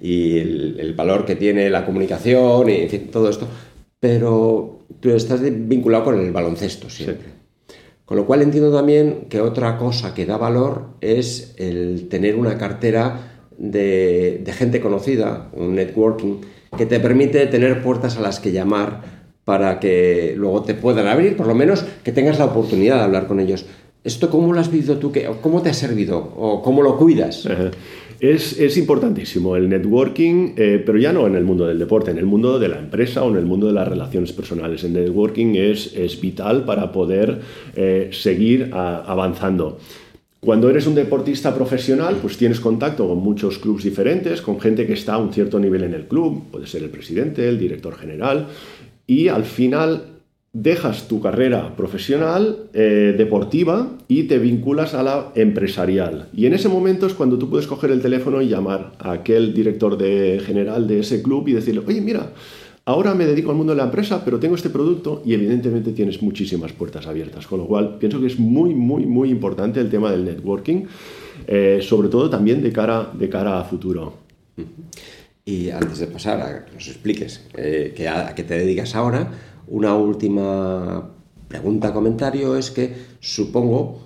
y 0.00 0.38
el, 0.38 0.94
valor 0.96 1.24
que 1.24 1.36
tiene 1.36 1.70
la 1.70 1.84
comunicación 1.84 2.68
y 2.68 2.86
todo 3.10 3.28
esto, 3.28 3.48
pero 4.00 4.80
tú 5.00 5.10
estás 5.10 5.40
vinculado 5.42 6.04
con 6.04 6.18
el 6.18 6.30
baloncesto 6.32 6.90
siempre. 6.90 7.33
Con 8.04 8.18
lo 8.18 8.26
cual 8.26 8.42
entiendo 8.42 8.70
también 8.74 9.26
que 9.30 9.40
otra 9.40 9.78
cosa 9.78 10.12
que 10.12 10.26
da 10.26 10.36
valor 10.36 10.88
es 11.00 11.54
el 11.56 12.08
tener 12.08 12.36
una 12.36 12.58
cartera 12.58 13.46
de, 13.56 14.44
gente 14.52 14.80
conocida, 14.80 15.48
un 15.54 15.74
networking, 15.74 16.40
que 16.76 16.86
te 16.86 17.00
permite 17.00 17.46
tener 17.46 17.82
puertas 17.82 18.16
a 18.16 18.20
las 18.20 18.40
que 18.40 18.52
llamar 18.52 19.02
para 19.44 19.80
que 19.80 20.34
luego 20.36 20.62
te 20.62 20.74
puedan 20.74 21.06
abrir, 21.06 21.36
por 21.36 21.46
lo 21.46 21.54
menos 21.54 21.84
que 22.02 22.12
tengas 22.12 22.38
la 22.38 22.46
oportunidad 22.46 22.96
de 22.96 23.04
hablar 23.04 23.26
con 23.26 23.40
ellos. 23.40 23.64
¿Esto 24.02 24.28
cómo 24.28 24.52
lo 24.52 24.60
has 24.60 24.70
vivido 24.70 24.98
tú? 24.98 25.10
¿Cómo 25.40 25.62
te 25.62 25.70
ha 25.70 25.74
servido? 25.74 26.18
¿O 26.36 26.60
cómo 26.60 26.82
lo 26.82 26.98
cuidas? 26.98 27.48
Es, 28.30 28.78
importantísimo 28.78 29.54
el 29.54 29.68
networking, 29.68 30.54
eh, 30.56 30.82
pero 30.84 30.96
ya 30.96 31.12
no 31.12 31.26
en 31.26 31.34
el 31.34 31.44
mundo 31.44 31.66
del 31.66 31.78
deporte, 31.78 32.10
en 32.10 32.16
el 32.16 32.24
mundo 32.24 32.58
de 32.58 32.68
la 32.68 32.78
empresa 32.78 33.22
o 33.22 33.30
en 33.30 33.36
el 33.36 33.44
mundo 33.44 33.66
de 33.66 33.74
las 33.74 33.86
relaciones 33.86 34.32
personales. 34.32 34.82
El 34.82 34.94
networking 34.94 35.54
es, 35.56 35.94
es 35.94 36.18
vital 36.18 36.64
para 36.64 36.90
poder 36.90 37.38
eh, 37.76 38.08
seguir 38.12 38.70
avanzando. 38.72 39.78
Cuando 40.40 40.70
eres 40.70 40.86
un 40.86 40.94
deportista 40.94 41.54
profesional, 41.54 42.16
pues 42.22 42.38
tienes 42.38 42.60
contacto 42.60 43.06
con 43.06 43.18
muchos 43.18 43.58
clubes 43.58 43.84
diferentes, 43.84 44.40
con 44.40 44.58
gente 44.58 44.86
que 44.86 44.94
está 44.94 45.14
a 45.14 45.18
un 45.18 45.30
cierto 45.30 45.58
nivel 45.58 45.84
en 45.84 45.92
el 45.92 46.06
club, 46.06 46.44
puede 46.50 46.66
ser 46.66 46.82
el 46.82 46.88
presidente, 46.88 47.46
el 47.46 47.58
director 47.58 47.94
general, 47.94 48.46
y 49.06 49.28
al 49.28 49.44
final 49.44 50.13
dejas 50.54 51.08
tu 51.08 51.20
carrera 51.20 51.74
profesional, 51.76 52.68
eh, 52.72 53.14
deportiva, 53.18 53.90
y 54.06 54.22
te 54.22 54.38
vinculas 54.38 54.94
a 54.94 55.02
la 55.02 55.32
empresarial. 55.34 56.28
Y 56.32 56.46
en 56.46 56.54
ese 56.54 56.68
momento 56.68 57.06
es 57.06 57.12
cuando 57.12 57.38
tú 57.38 57.50
puedes 57.50 57.66
coger 57.66 57.90
el 57.90 58.00
teléfono 58.00 58.40
y 58.40 58.48
llamar 58.48 58.92
a 59.00 59.12
aquel 59.12 59.52
director 59.52 59.98
de, 59.98 60.40
general 60.46 60.86
de 60.86 61.00
ese 61.00 61.22
club 61.22 61.48
y 61.48 61.54
decirle, 61.54 61.82
oye, 61.84 62.00
mira, 62.00 62.30
ahora 62.84 63.14
me 63.14 63.26
dedico 63.26 63.50
al 63.50 63.56
mundo 63.56 63.72
de 63.72 63.78
la 63.78 63.84
empresa, 63.84 64.24
pero 64.24 64.38
tengo 64.38 64.54
este 64.54 64.70
producto 64.70 65.22
y 65.24 65.34
evidentemente 65.34 65.90
tienes 65.90 66.22
muchísimas 66.22 66.72
puertas 66.72 67.08
abiertas. 67.08 67.48
Con 67.48 67.58
lo 67.58 67.66
cual, 67.66 67.98
pienso 67.98 68.20
que 68.20 68.28
es 68.28 68.38
muy, 68.38 68.74
muy, 68.74 69.06
muy 69.06 69.30
importante 69.30 69.80
el 69.80 69.90
tema 69.90 70.12
del 70.12 70.24
networking. 70.24 70.84
eh, 71.48 71.80
sobre 71.82 72.08
todo 72.08 72.30
también 72.30 72.62
de 72.62 72.72
cara, 72.72 73.10
de 73.12 73.28
cara 73.28 73.58
a 73.58 73.64
futuro. 73.64 74.14
Y 75.44 75.70
antes 75.70 75.98
de 75.98 76.06
pasar 76.06 76.40
a 76.40 76.64
que 76.64 76.72
nos 76.72 76.86
expliques 76.88 77.44
eh, 77.56 78.08
a, 78.08 78.34
qué 78.34 78.44
te 78.44 78.56
dedicas 78.56 78.94
ahora, 78.94 79.30
una 79.66 79.94
última 79.94 81.10
pregunta, 81.48 81.92
comentario 81.92 82.56
es 82.56 82.70
que 82.70 82.94
supongo, 83.20 84.00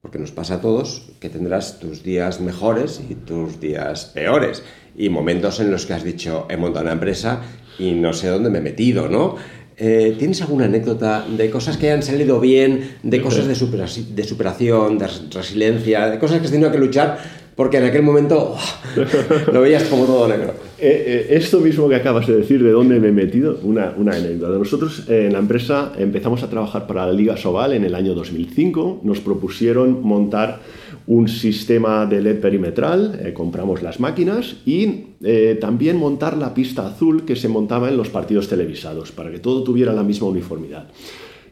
porque 0.00 0.18
nos 0.18 0.32
pasa 0.32 0.54
a 0.54 0.60
todos, 0.60 1.10
que 1.20 1.28
tendrás 1.28 1.78
tus 1.78 2.02
días 2.02 2.40
mejores 2.40 3.00
y 3.08 3.14
tus 3.14 3.60
días 3.60 4.06
peores 4.06 4.62
y 4.96 5.08
momentos 5.08 5.60
en 5.60 5.70
los 5.70 5.86
que 5.86 5.94
has 5.94 6.04
dicho, 6.04 6.46
he 6.48 6.56
montado 6.56 6.84
una 6.84 6.92
empresa 6.92 7.42
y 7.78 7.92
no 7.92 8.12
sé 8.12 8.28
dónde 8.28 8.50
me 8.50 8.58
he 8.58 8.62
metido, 8.62 9.08
¿no? 9.08 9.36
Eh, 9.76 10.14
¿Tienes 10.18 10.42
alguna 10.42 10.66
anécdota 10.66 11.26
de 11.26 11.50
cosas 11.50 11.76
que 11.78 11.88
hayan 11.88 12.02
salido 12.02 12.38
bien, 12.40 12.98
de 13.02 13.22
cosas 13.22 13.46
de, 13.46 13.54
de 13.54 14.24
superación, 14.24 14.98
de 14.98 15.08
resiliencia, 15.32 16.08
de 16.08 16.18
cosas 16.18 16.38
que 16.38 16.44
has 16.44 16.52
tenido 16.52 16.70
que 16.70 16.78
luchar 16.78 17.18
porque 17.56 17.78
en 17.78 17.84
aquel 17.84 18.02
momento 18.02 18.56
lo 19.52 19.60
veías 19.60 19.84
como 19.84 20.04
todo 20.04 20.28
negro. 20.28 20.54
Eh, 20.84 21.28
eh, 21.30 21.36
esto 21.36 21.60
mismo 21.60 21.88
que 21.88 21.94
acabas 21.94 22.26
de 22.26 22.38
decir, 22.38 22.60
de 22.60 22.72
dónde 22.72 22.98
me 22.98 23.06
he 23.06 23.12
metido, 23.12 23.56
una, 23.62 23.94
una 23.96 24.16
anécdota. 24.16 24.58
Nosotros 24.58 25.08
en 25.08 25.32
la 25.32 25.38
empresa 25.38 25.92
empezamos 25.96 26.42
a 26.42 26.50
trabajar 26.50 26.88
para 26.88 27.06
la 27.06 27.12
Liga 27.12 27.36
Sobal 27.36 27.74
en 27.74 27.84
el 27.84 27.94
año 27.94 28.14
2005. 28.14 29.02
Nos 29.04 29.20
propusieron 29.20 30.02
montar 30.02 30.58
un 31.06 31.28
sistema 31.28 32.04
de 32.06 32.20
LED 32.20 32.40
perimetral, 32.40 33.20
eh, 33.22 33.32
compramos 33.32 33.80
las 33.80 34.00
máquinas 34.00 34.56
y 34.66 35.12
también 35.60 35.98
montar 35.98 36.36
la 36.36 36.52
pista 36.52 36.84
azul 36.84 37.24
que 37.24 37.36
se 37.36 37.46
montaba 37.46 37.88
en 37.88 37.96
los 37.96 38.08
partidos 38.08 38.48
televisados 38.48 39.12
para 39.12 39.30
que 39.30 39.38
todo 39.38 39.62
tuviera 39.62 39.92
la 39.92 40.02
misma 40.02 40.26
uniformidad. 40.26 40.88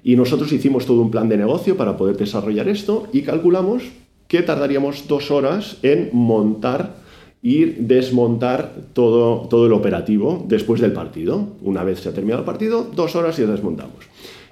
Y 0.02 0.16
nosotros 0.16 0.50
hicimos 0.50 0.86
todo 0.86 1.02
un 1.02 1.12
plan 1.12 1.28
de 1.28 1.36
negocio 1.36 1.76
para 1.76 1.96
poder 1.96 2.16
desarrollar 2.16 2.68
esto 2.68 3.06
y 3.12 3.22
calculamos 3.22 3.84
que 4.26 4.42
tardaríamos 4.42 5.06
dos 5.06 5.30
horas 5.30 5.76
en 5.82 6.10
montar 6.12 6.99
y 7.42 7.64
desmontar 7.64 8.72
todo, 8.92 9.48
todo 9.48 9.66
el 9.66 9.72
operativo 9.72 10.44
después 10.46 10.80
del 10.80 10.92
partido. 10.92 11.48
Una 11.62 11.84
vez 11.84 12.00
se 12.00 12.10
ha 12.10 12.12
terminado 12.12 12.40
el 12.40 12.46
partido, 12.46 12.90
dos 12.94 13.16
horas 13.16 13.38
y 13.38 13.42
desmontamos. 13.42 14.04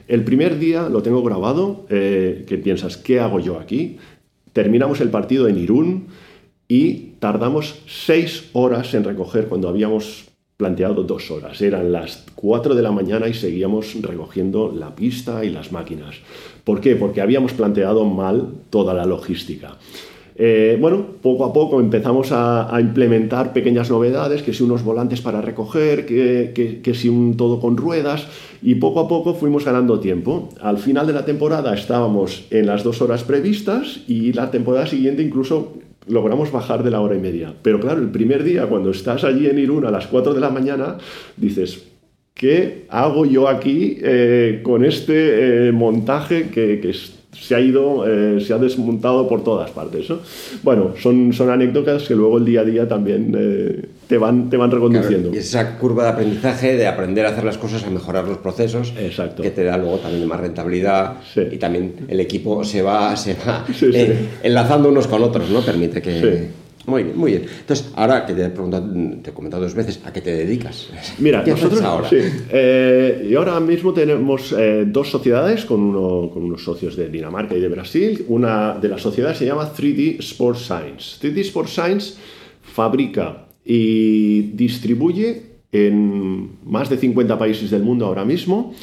El 0.07 0.25
primer 0.25 0.59
día 0.59 0.89
lo 0.89 1.03
tengo 1.03 1.23
grabado, 1.23 1.85
eh, 1.91 2.45
que 2.47 2.57
piensas, 2.57 2.97
¿qué 2.97 3.21
hago 3.21 3.41
yo 3.41 3.59
aquí? 3.59 3.99
Terminamos 4.55 5.03
el 5.03 5.11
partido 5.11 5.49
en 5.49 5.59
Irún 5.59 6.07
y 6.67 7.13
tardamos 7.19 7.83
seis 7.87 8.49
horas 8.55 8.95
en 8.95 9.05
recoger 9.05 9.49
cuando 9.49 9.69
habíamos 9.69 10.25
planteado 10.57 11.05
dos 11.05 11.31
horas. 11.31 11.61
Eran 11.61 11.93
las 11.93 12.25
cuatro 12.35 12.75
de 12.75 12.83
la 12.83 12.91
mañana 12.91 13.29
y 13.29 13.35
seguíamos 13.35 13.95
recogiendo 14.01 14.73
la 14.75 14.97
pista 14.97 15.45
y 15.45 15.51
las 15.51 15.73
máquinas. 15.73 16.17
¿Por 16.65 16.81
qué? 16.81 16.97
Porque 16.97 17.21
habíamos 17.21 17.53
planteado 17.53 18.05
mal 18.05 18.49
toda 18.71 18.95
la 18.95 19.05
logística. 19.05 19.77
Eh, 20.41 20.79
bueno, 20.81 21.05
poco 21.21 21.45
a 21.45 21.53
poco 21.53 21.81
empezamos 21.81 22.29
a, 22.31 22.71
implementar 22.81 23.53
pequeñas 23.53 23.91
novedades, 23.91 24.43
que 24.43 24.55
si 24.55 24.63
unos 24.63 24.85
volantes 24.85 25.21
para 25.21 25.41
recoger, 25.41 26.07
que, 26.07 26.81
que, 26.83 26.95
si 26.95 27.09
un 27.09 27.37
todo 27.37 27.59
con 27.59 27.77
ruedas, 27.77 28.29
y 28.63 28.77
poco 28.77 29.01
a 29.01 29.09
poco 29.09 29.35
fuimos 29.35 29.65
ganando 29.65 29.99
tiempo. 29.99 30.49
Al 30.61 30.79
final 30.79 31.09
de 31.09 31.13
la 31.13 31.25
temporada 31.25 31.75
estábamos 31.75 32.47
en 32.51 32.67
las 32.67 32.85
dos 32.85 33.03
horas 33.03 33.25
previstas 33.25 34.03
y 34.07 34.33
la 34.33 34.53
temporada 34.53 34.87
siguiente 34.87 35.23
incluso 35.23 35.75
logramos 36.07 36.53
bajar 36.53 36.85
de 36.85 36.93
la 36.93 37.01
hora 37.01 37.17
y 37.17 37.21
media. 37.21 37.53
Pero 37.63 37.81
claro, 37.81 38.01
el 38.01 38.11
primer 38.11 38.45
día, 38.45 38.67
cuando 38.67 38.91
estás 38.91 39.25
allí 39.25 39.47
en 39.47 39.59
Irún 39.59 39.87
a 39.87 39.91
las 39.91 40.07
4 40.07 40.35
de 40.35 40.41
la 40.41 40.51
mañana, 40.51 40.99
dices, 41.37 41.89
¿qué 42.35 42.87
hago 42.89 43.27
yo 43.27 43.49
aquí 43.49 43.99
eh, 44.01 44.61
con 44.63 44.85
este 44.85 45.69
eh, 45.69 45.73
montaje 45.73 46.49
que, 46.51 46.81
que, 46.81 46.95
se 47.33 47.55
ha 47.55 47.61
ido, 47.61 48.07
eh, 48.09 48.41
se 48.41 48.53
ha 48.53 48.59
desmontado 48.59 49.29
por 49.29 49.45
todas 49.45 49.71
partes. 49.71 50.07
Bueno, 50.63 50.95
son, 51.01 51.33
son 51.33 51.51
anécdotas 51.51 52.09
que 52.09 52.15
luego 52.15 52.39
el 52.39 52.45
día 52.45 52.63
a 52.63 52.65
día 52.65 52.89
también 52.89 53.35
eh, 53.39 53.85
te, 54.07 54.19
van, 54.19 54.49
te 54.49 54.57
van 54.57 54.71
reconduciendo. 54.71 55.31
y 55.33 55.39
esa 55.39 55.79
curva 55.79 56.05
de 56.05 56.11
aprendizaje, 56.11 56.77
de 56.77 56.87
aprender 56.87 57.27
a 57.27 57.31
hacer 57.31 57.45
las 57.45 57.59
cosas, 57.59 57.85
a 57.85 57.91
mejorar 57.91 58.27
los 58.27 58.39
procesos, 58.39 58.95
Exacto. 58.99 59.43
que 59.43 59.51
te 59.51 59.65
da 59.65 59.77
luego 59.77 59.99
también 59.99 60.27
más 60.27 60.41
rentabilidad 60.41 61.19
y 61.51 61.57
también 61.59 61.95
el 62.09 62.21
equipo 62.21 62.65
se 62.65 62.83
va, 62.83 63.15
se 63.17 63.35
va 63.35 63.65
eh, 63.83 64.29
enlazando 64.43 64.89
unos 64.89 65.07
con 65.07 65.23
otros, 65.23 65.51
¿no? 65.51 65.61
Permite 65.61 66.01
que 66.01 66.49
muy 66.89 67.05
bien, 67.05 67.17
muy 67.19 67.33
bien. 67.33 67.45
Entonces, 67.61 67.93
ahora 67.95 68.27
que 68.27 68.35
te 68.35 68.45
he, 68.45 68.49
preguntado, 68.49 68.91
te 69.23 69.31
he 69.31 69.33
comentado 69.33 69.63
dos 69.63 69.75
veces, 69.75 70.01
¿a 70.05 70.13
qué 70.13 70.21
te 70.21 70.33
dedicas? 70.33 70.89
Mira, 71.19 71.43
nosotros 71.47 71.83
ahora? 71.83 72.09
Sí, 72.09 72.17
eh, 72.51 73.29
y 73.31 73.35
ahora 73.35 73.61
mismo 73.61 73.93
tenemos 73.93 74.55
eh, 74.59 74.85
dos 74.87 75.11
sociedades 75.11 75.65
con, 75.65 75.81
uno, 75.81 76.31
con 76.31 76.45
unos 76.45 76.65
socios 76.65 76.97
de 76.97 77.09
Dinamarca 77.09 77.55
y 77.55 77.61
de 77.61 77.69
Brasil. 77.69 78.25
Una 78.29 78.75
de 78.75 78.89
las 78.89 79.03
sociedades 79.03 79.39
se 79.39 79.47
llama 79.47 79.73
3D 79.73 80.19
Sports 80.21 80.67
Science. 80.67 81.21
3D 81.21 81.39
Sports 81.41 81.73
Science 81.73 82.15
fabrica 82.63 83.47
y 83.65 84.43
distribuye 84.55 85.43
en 85.71 86.59
más 86.65 86.89
de 86.89 86.97
50 86.97 87.39
países 87.39 87.71
del 87.71 87.83
mundo 87.83 88.07
ahora 88.07 88.25
mismo 88.25 88.75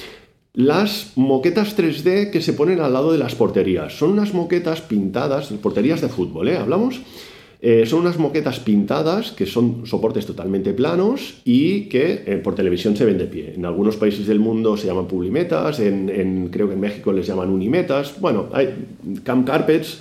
las 0.56 1.12
moquetas 1.16 1.78
3D 1.78 2.32
que 2.32 2.42
se 2.42 2.54
ponen 2.54 2.80
al 2.80 2.94
lado 2.94 3.12
de 3.12 3.18
las 3.18 3.36
porterías. 3.36 3.98
Son 3.98 4.12
unas 4.12 4.34
moquetas 4.34 4.82
pintadas, 4.82 5.48
porterías 5.62 6.02
de 6.02 6.08
fútbol, 6.08 6.48
¿eh? 6.48 6.58
¿Hablamos? 6.58 7.02
Eh, 7.68 7.88
son 7.88 8.02
unas 8.02 8.20
moquetas 8.20 8.60
pintadas 8.60 9.32
que 9.32 9.48
son 9.48 9.88
soportes 9.88 10.24
totalmente 10.28 10.72
planos 10.72 11.42
y 11.46 11.90
que 11.90 12.22
eh, 12.28 12.38
por 12.38 12.54
televisión 12.54 12.96
se 12.96 13.06
ven 13.06 13.18
de 13.18 13.26
pie. 13.26 13.56
En 13.56 13.66
algunos 13.66 13.96
países 13.96 14.28
del 14.28 14.40
mundo 14.40 14.78
se 14.78 14.86
llaman 14.86 15.08
publimetas, 15.08 15.80
en, 15.80 16.50
creo 16.52 16.68
que 16.68 16.76
en 16.76 16.80
México 16.80 17.12
les 17.12 17.26
llaman 17.26 17.50
unimetas. 17.50 18.22
Bueno, 18.22 18.50
hay 18.54 18.70
cam 19.24 19.44
carpets. 19.44 20.00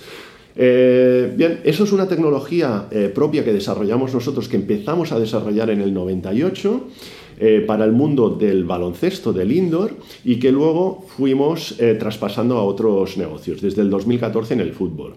Eh, 0.55 1.33
bien, 1.35 1.61
eso 1.63 1.85
es 1.85 1.91
una 1.91 2.07
tecnología 2.07 2.87
propia 3.15 3.43
que 3.43 3.51
desarrollamos 3.51 4.13
nosotros, 4.13 4.47
que 4.47 4.57
empezamos 4.57 5.11
a 5.11 5.19
desarrollar 5.19 5.71
en 5.71 5.81
el 5.81 5.91
98 5.91 6.87
para 7.65 7.83
el 7.83 7.93
mundo 7.93 8.29
del 8.29 8.63
baloncesto, 8.63 9.33
del 9.33 9.51
indoor, 9.51 9.95
y 10.23 10.37
que 10.37 10.51
luego 10.51 11.03
fuimos 11.17 11.75
traspasando 11.99 12.57
a 12.57 12.63
otros 12.63 13.17
negocios, 13.17 13.59
desde 13.59 13.81
el 13.81 13.89
2014 13.89 14.53
en 14.53 14.59
el 14.59 14.71
fútbol. 14.71 15.15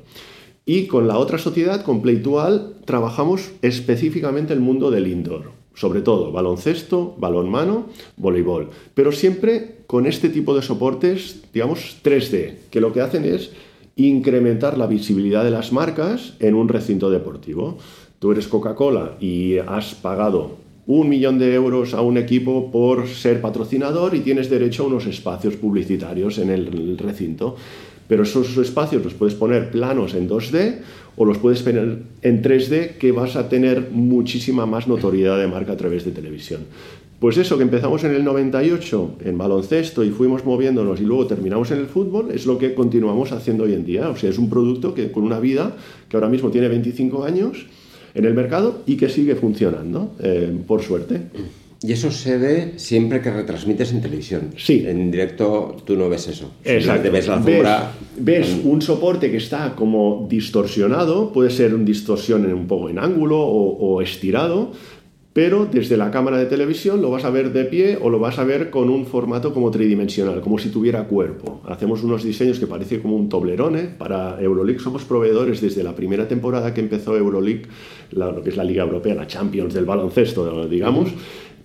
Y 0.68 0.87
con 0.87 1.08
la 1.08 1.16
otra 1.16 1.38
sociedad, 1.38 1.82
con 1.82 2.02
Playtual, 2.02 2.75
trabajamos 2.84 3.52
específicamente 3.62 4.52
el 4.52 4.60
mundo 4.60 4.90
del 4.90 5.06
indoor, 5.06 5.44
sobre 5.72 6.02
todo 6.02 6.30
baloncesto, 6.30 7.16
balonmano, 7.16 7.87
voleibol, 8.18 8.68
pero 8.92 9.10
siempre 9.10 9.76
con 9.87 10.04
este 10.04 10.28
tipo 10.28 10.54
de 10.54 10.60
soportes, 10.60 11.40
digamos, 11.54 11.96
3D, 12.04 12.56
que 12.70 12.82
lo 12.82 12.92
que 12.92 13.00
hacen 13.00 13.25
es 13.25 13.52
incrementar 13.96 14.76
la 14.76 14.87
visibilidad 14.87 15.42
de 15.42 15.52
las 15.52 15.72
marcas 15.72 16.34
en 16.38 16.54
un 16.54 16.68
recinto 16.68 17.08
deportivo. 17.08 17.78
Tú 18.18 18.32
eres 18.32 18.46
Coca-Cola 18.46 19.16
y 19.20 19.56
has 19.56 19.94
pagado 19.94 20.56
un 20.87 21.08
millón 21.08 21.38
de 21.38 21.54
euros 21.54 21.94
a 21.94 22.02
un 22.02 22.18
equipo 22.18 22.70
por 22.70 23.08
ser 23.08 23.40
patrocinador 23.40 24.14
y 24.14 24.20
tienes 24.20 24.50
derecho 24.50 24.84
a 24.84 24.88
unos 24.88 25.06
espacios 25.06 25.56
publicitarios 25.56 26.37
en 26.37 26.50
el 26.50 26.98
recinto. 26.98 27.56
Pero 28.08 28.22
esos 28.22 28.56
espacios 28.56 29.04
los 29.04 29.14
puedes 29.14 29.34
poner 29.34 29.70
planos 29.70 30.14
en 30.14 30.28
2D 30.28 30.78
o 31.16 31.24
los 31.24 31.38
puedes 31.38 31.62
poner 31.62 31.98
en 32.22 32.42
3D 32.42 32.96
que 32.96 33.12
vas 33.12 33.36
a 33.36 33.48
tener 33.48 33.90
muchísima 33.90 34.66
más 34.66 34.88
notoriedad 34.88 35.38
de 35.38 35.46
marca 35.46 35.72
a 35.72 35.76
través 35.76 36.04
de 36.04 36.12
televisión. 36.12 36.62
Pues 37.20 37.36
eso 37.36 37.56
que 37.56 37.64
empezamos 37.64 38.04
en 38.04 38.14
el 38.14 38.22
98 38.22 39.16
en 39.24 39.36
baloncesto 39.36 40.04
y 40.04 40.10
fuimos 40.10 40.44
moviéndonos 40.44 41.00
y 41.00 41.04
luego 41.04 41.26
terminamos 41.26 41.72
en 41.72 41.78
el 41.78 41.86
fútbol 41.86 42.30
es 42.30 42.46
lo 42.46 42.58
que 42.58 42.74
continuamos 42.74 43.32
haciendo 43.32 43.64
hoy 43.64 43.74
en 43.74 43.84
día. 43.84 44.08
O 44.08 44.16
sea, 44.16 44.30
es 44.30 44.38
un 44.38 44.48
producto 44.48 44.94
que 44.94 45.10
con 45.10 45.24
una 45.24 45.40
vida 45.40 45.76
que 46.08 46.16
ahora 46.16 46.28
mismo 46.28 46.50
tiene 46.50 46.68
25 46.68 47.24
años 47.24 47.66
en 48.14 48.24
el 48.24 48.34
mercado 48.34 48.82
y 48.86 48.96
que 48.96 49.08
sigue 49.08 49.34
funcionando, 49.34 50.12
eh, 50.20 50.56
por 50.66 50.80
suerte. 50.82 51.22
Y 51.80 51.92
eso 51.92 52.11
se 52.11 52.37
ve 52.38 52.73
siempre 52.76 53.20
que 53.20 53.30
retransmites 53.30 53.92
en 53.92 54.00
televisión. 54.00 54.50
Sí. 54.56 54.85
En 54.87 55.12
directo 55.12 55.76
tú 55.85 55.97
no 55.97 56.08
ves 56.08 56.26
eso. 56.26 56.50
Exacto. 56.64 57.12
Ves 57.12 57.28
la 57.28 57.92
Ves, 58.16 58.56
un 58.64 58.82
soporte 58.82 59.30
que 59.30 59.37
está 59.37 59.76
como 59.76 60.26
distorsionado, 60.28 61.32
puede 61.32 61.50
ser 61.50 61.75
una 61.75 61.85
distorsión 61.85 62.44
en 62.47 62.54
un 62.54 62.66
poco 62.66 62.88
en 62.88 62.99
ángulo 62.99 63.38
o, 63.40 64.02
estirado, 64.02 64.73
pero 65.32 65.66
desde 65.66 65.97
la 65.97 66.11
cámara 66.11 66.38
de 66.38 66.47
televisión 66.47 67.00
lo 67.00 67.11
vas 67.11 67.25
a 67.25 67.30
ver 67.30 67.52
de 67.52 67.64
pie 67.64 67.97
o 68.00 68.11
lo 68.11 68.18
vas 68.18 68.40
a 68.40 68.44
ver 68.44 68.70
con 68.70 68.90
un 68.90 69.06
formato 69.06 69.54
como 69.54 69.70
tridimensional, 69.70 70.40
como 70.40 70.58
si 70.58 70.70
tuviera 70.70 71.04
cuerpo. 71.04 71.61
Hacemos 71.64 72.02
unos 72.02 72.25
diseños 72.25 72.58
que 72.58 72.66
parece 72.66 73.00
como 73.00 73.14
un 73.14 73.28
toblerone 73.28 73.82
para 73.82 74.40
Euroleague. 74.40 74.80
Somos 74.80 75.04
proveedores 75.04 75.61
desde 75.61 75.85
la 75.85 75.94
primera 75.94 76.26
temporada 76.26 76.75
que 76.75 76.80
empezó 76.80 77.16
Euroleague, 77.16 77.66
lo 78.11 78.42
que 78.42 78.50
es 78.50 78.56
la 78.56 78.64
Liga 78.64 78.82
Europea, 78.82 79.14
la 79.14 79.28
Champions 79.28 79.75
del 79.75 79.85
baloncesto, 79.85 80.66
digamos. 80.66 81.11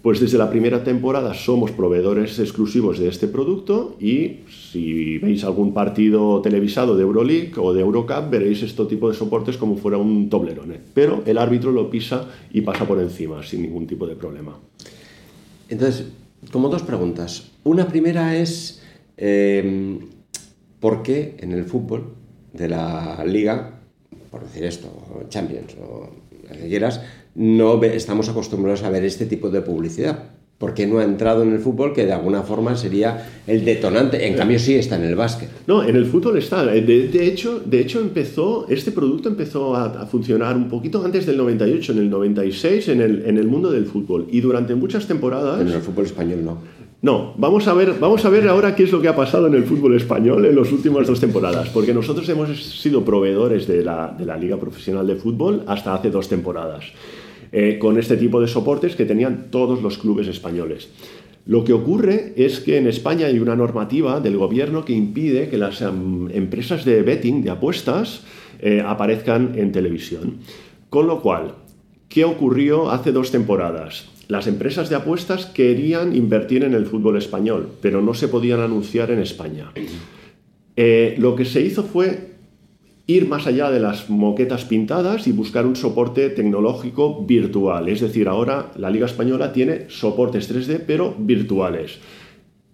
Pues 0.03 0.19
desde 0.19 0.37
la 0.37 0.49
primera 0.49 0.83
temporada 0.83 1.33
somos 1.33 1.71
proveedores 1.71 2.37
exclusivos 2.37 2.99
de 2.99 3.07
este 3.07 3.29
producto 3.29 3.95
y 4.01 4.41
si 4.71 5.17
veis 5.19 5.45
algún 5.45 5.73
partido 5.73 6.41
televisado 6.41 6.97
de 6.97 7.03
Euroleague 7.03 7.53
o 7.55 7.73
de 7.73 7.81
Eurocup 7.81 8.29
veréis 8.29 8.61
este 8.63 8.83
tipo 8.83 9.07
de 9.07 9.15
soportes 9.15 9.55
como 9.55 9.77
fuera 9.77 9.97
un 9.97 10.29
toblerone. 10.29 10.77
Pero 10.93 11.23
el 11.25 11.37
árbitro 11.37 11.71
lo 11.71 11.89
pisa 11.89 12.27
y 12.51 12.59
pasa 12.61 12.85
por 12.85 12.99
encima 12.99 13.41
sin 13.43 13.61
ningún 13.61 13.87
tipo 13.87 14.05
de 14.05 14.17
problema. 14.17 14.59
Entonces, 15.69 16.07
como 16.51 16.67
dos 16.67 16.83
preguntas. 16.83 17.51
Una 17.63 17.87
primera 17.87 18.35
es, 18.35 18.83
em, 19.15 19.99
¿por 20.81 21.01
qué 21.01 21.37
en 21.39 21.53
el 21.53 21.63
fútbol 21.63 22.13
de 22.51 22.67
la 22.67 23.23
liga 23.25 23.79
por 24.33 24.41
decir 24.41 24.63
esto, 24.63 24.89
Champions 25.29 25.75
o 25.79 26.09
lo 26.49 26.55
que 26.57 26.67
quieras, 26.67 27.01
no 27.35 27.81
estamos 27.83 28.29
acostumbrados 28.29 28.83
a 28.83 28.89
ver 28.89 29.03
este 29.03 29.25
tipo 29.25 29.49
de 29.49 29.61
publicidad. 29.61 30.19
Porque 30.59 30.87
no 30.87 30.99
ha 30.99 31.03
entrado 31.03 31.43
en 31.43 31.51
el 31.51 31.59
fútbol, 31.59 31.91
que 31.93 32.05
de 32.05 32.13
alguna 32.13 32.43
forma 32.43 32.77
sería 32.77 33.27
el 33.47 33.65
detonante. 33.65 34.27
En 34.27 34.35
cambio, 34.35 34.59
sí 34.59 34.75
está 34.75 34.95
en 34.95 35.03
el 35.03 35.15
básquet. 35.15 35.49
No, 35.67 35.83
en 35.83 35.95
el 35.95 36.05
fútbol 36.05 36.37
está. 36.37 36.63
De, 36.63 37.27
hecho, 37.27 37.59
de 37.65 37.81
hecho, 37.81 37.99
empezó, 37.99 38.65
este 38.69 38.91
producto 38.93 39.27
empezó 39.27 39.75
a, 39.75 40.05
funcionar 40.05 40.55
un 40.55 40.69
poquito 40.69 41.03
antes 41.03 41.25
del 41.25 41.35
98, 41.35 41.91
en 41.91 41.97
el 41.97 42.09
96, 42.09 42.87
en 42.87 43.01
el, 43.01 43.25
en 43.25 43.37
el 43.37 43.47
mundo 43.47 43.71
del 43.71 43.85
fútbol. 43.87 44.27
Y 44.31 44.39
durante 44.39 44.73
muchas 44.75 45.05
temporadas. 45.05 45.59
En 45.59 45.67
el 45.67 45.81
fútbol 45.81 46.05
español 46.05 46.45
no. 46.45 46.59
No, 47.01 47.33
vamos 47.35 47.67
a, 47.67 47.73
ver, 47.73 47.95
vamos 47.99 48.23
a 48.23 48.29
ver 48.29 48.47
ahora 48.47 48.73
qué 48.75 48.83
es 48.83 48.91
lo 48.93 49.01
que 49.01 49.09
ha 49.09 49.15
pasado 49.15 49.47
en 49.47 49.55
el 49.55 49.65
fútbol 49.65 49.93
español 49.97 50.45
en 50.45 50.55
las 50.55 50.71
últimas 50.71 51.05
dos 51.05 51.19
temporadas, 51.19 51.67
porque 51.67 51.93
nosotros 51.93 52.29
hemos 52.29 52.63
sido 52.63 53.03
proveedores 53.03 53.67
de 53.67 53.83
la, 53.83 54.15
de 54.17 54.25
la 54.25 54.37
Liga 54.37 54.55
Profesional 54.55 55.05
de 55.05 55.17
Fútbol 55.17 55.63
hasta 55.67 55.93
hace 55.93 56.09
dos 56.09 56.29
temporadas. 56.29 56.85
Eh, 57.55 57.77
con 57.77 57.99
este 57.99 58.17
tipo 58.17 58.41
de 58.41 58.47
soportes 58.47 58.95
que 58.95 59.05
tenían 59.05 59.51
todos 59.51 59.83
los 59.83 59.99
clubes 59.99 60.27
españoles. 60.27 60.89
Lo 61.45 61.63
que 61.63 61.73
ocurre 61.73 62.33
es 62.35 62.59
que 62.59 62.77
en 62.77 62.87
España 62.87 63.27
hay 63.27 63.37
una 63.37 63.55
normativa 63.55 64.19
del 64.19 64.37
gobierno 64.37 64.83
que 64.85 64.93
impide 64.93 65.49
que 65.49 65.59
las 65.59 65.83
em, 65.83 66.31
empresas 66.31 66.83
de 66.83 67.03
betting, 67.03 67.43
de 67.43 67.51
apuestas, 67.51 68.23
eh, 68.59 68.81
aparezcan 68.83 69.53
en 69.55 69.71
televisión. 69.71 70.39
Con 70.89 71.05
lo 71.05 71.21
cual, 71.21 71.53
¿qué 72.09 72.25
ocurrió 72.25 72.89
hace 72.89 73.11
dos 73.11 73.29
temporadas? 73.29 74.09
Las 74.27 74.47
empresas 74.47 74.89
de 74.89 74.95
apuestas 74.95 75.45
querían 75.45 76.15
invertir 76.15 76.63
en 76.63 76.73
el 76.73 76.87
fútbol 76.87 77.17
español, 77.17 77.69
pero 77.81 78.01
no 78.01 78.15
se 78.15 78.29
podían 78.29 78.61
anunciar 78.61 79.11
en 79.11 79.19
España. 79.19 79.71
Eh, 80.75 81.13
lo 81.19 81.35
que 81.35 81.45
se 81.45 81.61
hizo 81.61 81.83
fue 81.83 82.32
ir 83.05 83.27
más 83.27 83.47
allá 83.47 83.69
de 83.69 83.79
las 83.79 84.09
moquetas 84.09 84.65
pintadas 84.65 85.27
y 85.27 85.31
buscar 85.31 85.65
un 85.65 85.75
soporte 85.75 86.29
tecnológico 86.29 87.25
virtual. 87.25 87.89
Es 87.89 88.01
decir, 88.01 88.27
ahora 88.27 88.71
la 88.77 88.89
Liga 88.89 89.05
Española 89.05 89.51
tiene 89.51 89.89
soportes 89.89 90.53
3D, 90.53 90.83
pero 90.87 91.13
virtuales. 91.17 91.99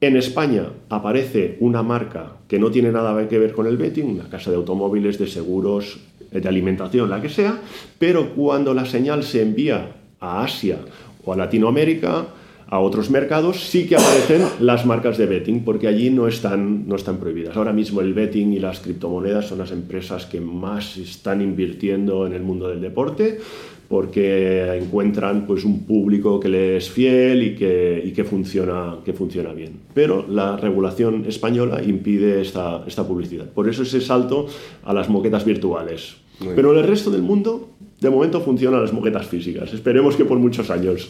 En 0.01 0.15
España 0.15 0.69
aparece 0.89 1.57
una 1.59 1.83
marca 1.83 2.37
que 2.47 2.59
no 2.59 2.71
tiene 2.71 2.91
nada 2.91 3.27
que 3.27 3.39
ver 3.39 3.51
con 3.53 3.67
el 3.67 3.75
betting, 3.75 4.05
una 4.05 4.29
casa 4.29 4.49
de 4.49 4.57
automóviles, 4.57 5.17
de 5.17 5.27
seguros, 5.27 5.99
de 6.31 6.47
alimentación, 6.47 7.09
la 7.09 7.21
que 7.21 7.29
sea, 7.29 7.59
pero 7.97 8.33
cuando 8.33 8.73
la 8.73 8.85
señal 8.85 9.23
se 9.23 9.41
envía 9.41 9.95
a 10.19 10.43
Asia 10.43 10.77
o 11.25 11.33
a 11.33 11.35
Latinoamérica, 11.35 12.27
a 12.71 12.79
otros 12.79 13.09
mercados, 13.09 13.67
sí 13.67 13.87
que 13.87 13.95
aparecen 13.95 14.43
las 14.59 14.85
marcas 14.85 15.17
de 15.17 15.25
betting, 15.25 15.63
porque 15.63 15.87
allí 15.87 16.11
no 16.11 16.27
están, 16.27 16.87
no 16.87 16.95
están 16.95 17.17
prohibidas. 17.17 17.57
Ahora 17.57 17.73
mismo 17.73 18.01
el 18.01 18.13
betting 18.13 18.53
y 18.53 18.59
las 18.59 18.79
criptomonedas 18.79 19.47
son 19.47 19.57
las 19.57 19.71
empresas 19.71 20.27
que 20.27 20.39
más 20.39 20.97
están 20.97 21.41
invirtiendo 21.41 22.27
en 22.27 22.33
el 22.33 22.43
mundo 22.43 22.67
del 22.67 22.79
deporte, 22.79 23.39
porque 23.87 24.77
encuentran 24.77 25.47
pues, 25.47 25.65
un 25.65 25.83
público 25.85 26.39
que 26.39 26.47
les 26.47 26.83
es 26.83 26.91
fiel 26.91 27.41
y 27.41 27.55
que, 27.55 28.03
y 28.05 28.11
que, 28.11 28.23
funciona, 28.23 28.97
que 29.03 29.13
funciona 29.13 29.51
bien. 29.51 29.71
Pero 29.95 30.27
la 30.29 30.55
regulación 30.55 31.25
española 31.27 31.81
impide 31.83 32.39
esta, 32.39 32.83
esta 32.85 33.07
publicidad. 33.07 33.49
Por 33.49 33.67
eso 33.67 33.81
ese 33.81 33.99
salto 33.99 34.45
a 34.83 34.93
las 34.93 35.09
moquetas 35.09 35.43
virtuales. 35.43 36.17
Pero 36.55 36.71
en 36.71 36.77
el 36.77 36.83
resto 36.85 37.09
del 37.09 37.23
mundo, 37.23 37.69
de 37.99 38.09
momento 38.11 38.39
funcionan 38.39 38.81
las 38.81 38.93
moquetas 38.93 39.25
físicas. 39.25 39.73
Esperemos 39.73 40.15
que 40.15 40.23
por 40.23 40.37
muchos 40.37 40.69
años. 40.69 41.09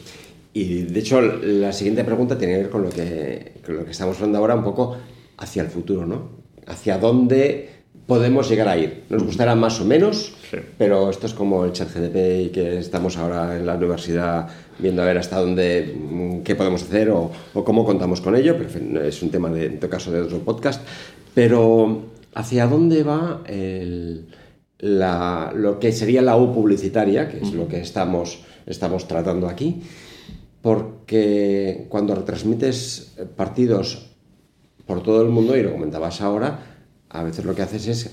Y 0.53 0.83
de 0.83 0.99
hecho, 0.99 1.21
la 1.21 1.71
siguiente 1.71 2.03
pregunta 2.03 2.37
tiene 2.37 2.53
que 2.53 2.59
ver 2.63 2.69
con 2.69 2.83
lo 2.83 2.89
que, 2.89 3.53
lo 3.67 3.85
que 3.85 3.91
estamos 3.91 4.15
hablando 4.17 4.39
ahora, 4.39 4.55
un 4.55 4.63
poco 4.63 4.97
hacia 5.37 5.61
el 5.61 5.69
futuro, 5.69 6.05
¿no? 6.05 6.29
Hacia 6.65 6.97
dónde 6.97 7.69
podemos 8.07 8.49
llegar 8.49 8.67
a 8.67 8.77
ir. 8.77 9.03
Nos 9.09 9.23
gustará 9.23 9.53
más 9.53 9.79
o 9.79 9.85
menos, 9.85 10.33
pero 10.77 11.11
esto 11.11 11.27
es 11.27 11.33
como 11.33 11.65
el 11.65 11.73
chat 11.73 11.93
GDP 11.93 12.47
y 12.47 12.49
que 12.49 12.79
estamos 12.79 13.17
ahora 13.17 13.55
en 13.55 13.65
la 13.67 13.75
universidad 13.75 14.47
viendo 14.79 15.03
a 15.03 15.05
ver 15.05 15.19
hasta 15.19 15.39
dónde, 15.39 15.95
mm, 15.95 16.39
qué 16.41 16.55
podemos 16.55 16.81
hacer 16.81 17.11
o, 17.11 17.31
o 17.53 17.63
cómo 17.63 17.85
contamos 17.85 18.19
con 18.21 18.35
ello, 18.35 18.57
pero 18.57 19.03
es 19.03 19.21
un 19.21 19.29
tema 19.29 19.49
de, 19.49 19.67
en 19.67 19.79
todo 19.79 19.91
caso 19.91 20.11
de 20.11 20.21
otro 20.21 20.39
podcast. 20.39 20.81
Pero 21.35 22.05
hacia 22.33 22.65
dónde 22.65 23.03
va 23.03 23.43
el, 23.45 24.25
la, 24.79 25.53
lo 25.55 25.79
que 25.79 25.91
sería 25.91 26.23
la 26.23 26.35
U 26.35 26.51
publicitaria, 26.51 27.29
que 27.29 27.37
es 27.37 27.53
lo 27.53 27.67
que 27.67 27.79
estamos, 27.79 28.39
estamos 28.65 29.07
tratando 29.07 29.47
aquí 29.47 29.83
porque 30.61 31.85
cuando 31.89 32.15
retransmites 32.15 33.13
partidos 33.35 34.07
por 34.85 35.03
todo 35.03 35.21
el 35.21 35.29
mundo, 35.29 35.55
y 35.55 35.63
lo 35.63 35.71
comentabas 35.71 36.21
ahora, 36.21 36.59
a 37.09 37.23
veces 37.23 37.45
lo 37.45 37.55
que 37.55 37.61
haces 37.61 37.87
es, 37.87 38.11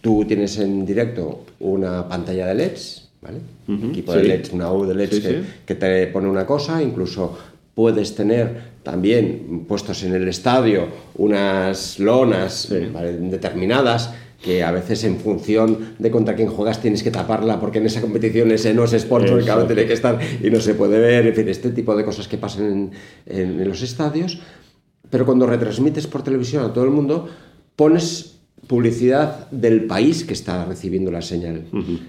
tú 0.00 0.24
tienes 0.24 0.58
en 0.58 0.86
directo 0.86 1.44
una 1.60 2.08
pantalla 2.08 2.46
de 2.46 2.54
LEDs, 2.54 3.10
¿vale? 3.20 3.38
Un 3.68 3.90
equipo 3.90 4.12
de 4.12 4.24
LEDs, 4.24 4.52
una 4.52 4.72
U 4.72 4.86
de 4.86 4.94
LEDs 4.94 5.44
que, 5.66 5.74
te 5.74 6.06
pone 6.08 6.28
una 6.28 6.46
cosa, 6.46 6.82
incluso 6.82 7.36
puedes 7.74 8.14
tener 8.14 8.72
también 8.82 9.64
puestos 9.66 10.02
en 10.02 10.14
el 10.14 10.28
estadio 10.28 10.86
unas 11.16 11.98
lonas 11.98 12.68
determinadas 12.68 14.12
que 14.42 14.62
a 14.62 14.72
veces 14.72 15.04
en 15.04 15.18
función 15.18 15.94
de 15.98 16.10
contra 16.10 16.34
quién 16.34 16.48
juegas 16.48 16.80
tienes 16.80 17.02
que 17.02 17.10
taparla 17.10 17.60
porque 17.60 17.78
en 17.78 17.86
esa 17.86 18.00
competición 18.00 18.50
ese 18.50 18.74
no 18.74 18.84
es 18.84 18.90
sponsor 18.90 19.40
y 19.40 19.44
cada 19.44 19.66
tiene 19.66 19.86
que 19.86 19.92
estar 19.92 20.18
y 20.42 20.50
no 20.50 20.60
se 20.60 20.74
puede 20.74 20.98
ver, 20.98 21.26
en 21.26 21.34
fin, 21.34 21.48
este 21.48 21.70
tipo 21.70 21.94
de 21.96 22.04
cosas 22.04 22.28
que 22.28 22.36
pasan 22.36 22.90
en, 23.26 23.68
los 23.68 23.82
estadios. 23.82 24.40
Pero 25.08 25.24
cuando 25.24 25.46
retransmites 25.46 26.06
por 26.06 26.22
televisión 26.22 26.64
a 26.64 26.72
todo 26.72 26.84
el 26.84 26.90
mundo, 26.90 27.28
pones 27.76 28.40
publicidad 28.66 29.50
del 29.50 29.84
país 29.84 30.24
que 30.24 30.32
está 30.32 30.64
recibiendo 30.64 31.10
la 31.10 31.22
señal. 31.22 31.64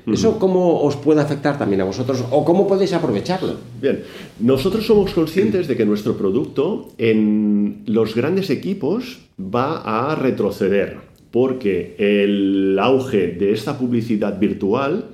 ¿Eso 0.07 0.39
cómo 0.39 0.81
os 0.81 0.95
puede 0.95 1.21
afectar 1.21 1.57
también 1.57 1.81
a 1.81 1.83
vosotros 1.83 2.23
o 2.31 2.45
cómo 2.45 2.67
podéis 2.67 2.93
aprovecharlo? 2.93 3.57
Bien, 3.81 4.03
nosotros 4.39 4.85
somos 4.85 5.13
conscientes 5.13 5.67
de 5.67 5.75
que 5.75 5.85
nuestro 5.85 6.15
producto 6.15 6.89
en 6.97 7.83
los 7.85 8.15
grandes 8.15 8.49
equipos 8.49 9.19
va 9.39 10.11
a 10.11 10.15
retroceder 10.15 11.12
porque 11.33 11.95
el 11.97 12.77
auge 12.79 13.29
de 13.29 13.53
esta 13.53 13.75
publicidad 13.79 14.39
virtual 14.39 15.05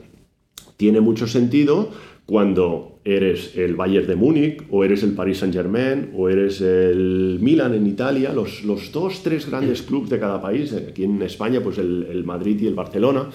tiene 0.75 0.99
mucho 0.99 1.27
sentido 1.27 1.91
cuando 2.25 2.99
eres 3.05 3.55
el 3.55 3.75
Bayern 3.75 4.05
de 4.05 4.17
Múnich 4.17 4.63
o 4.69 4.84
eres 4.84 5.01
el 5.03 5.13
Paris 5.13 5.38
Saint-Germain 5.38 6.10
o 6.13 6.27
eres 6.27 6.60
el 6.60 7.39
Milan 7.39 7.73
en 7.73 7.88
Italia, 7.88 8.34
los, 8.34 8.91
dos, 8.91 9.23
tres 9.23 9.49
grandes 9.49 9.82
clubes 9.82 10.10
de 10.10 10.19
cada 10.19 10.41
país, 10.41 10.73
aquí 10.73 11.05
en 11.05 11.21
España 11.21 11.62
pues 11.63 11.77
el, 11.77 12.05
el 12.12 12.25
Madrid 12.25 12.60
y 12.63 12.67
el 12.67 12.75
Barcelona, 12.75 13.29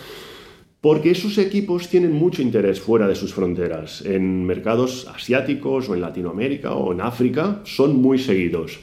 porque 0.83 1.13
esos 1.13 1.39
equipos 1.39 1.89
tienen 1.89 2.13
mucho 2.13 2.43
interés 2.43 2.83
fuera 2.83 3.09
de 3.09 3.15
sus 3.15 3.33
fronteras, 3.33 4.05
en 4.05 4.45
mercados 4.45 5.09
asiáticos 5.09 5.89
o 5.89 5.95
en 5.95 6.03
Latinoamérica 6.03 6.75
o 6.75 6.93
en 6.93 7.01
África, 7.01 7.63
son 7.65 7.97
muy 7.97 8.19
seguidos. 8.19 8.79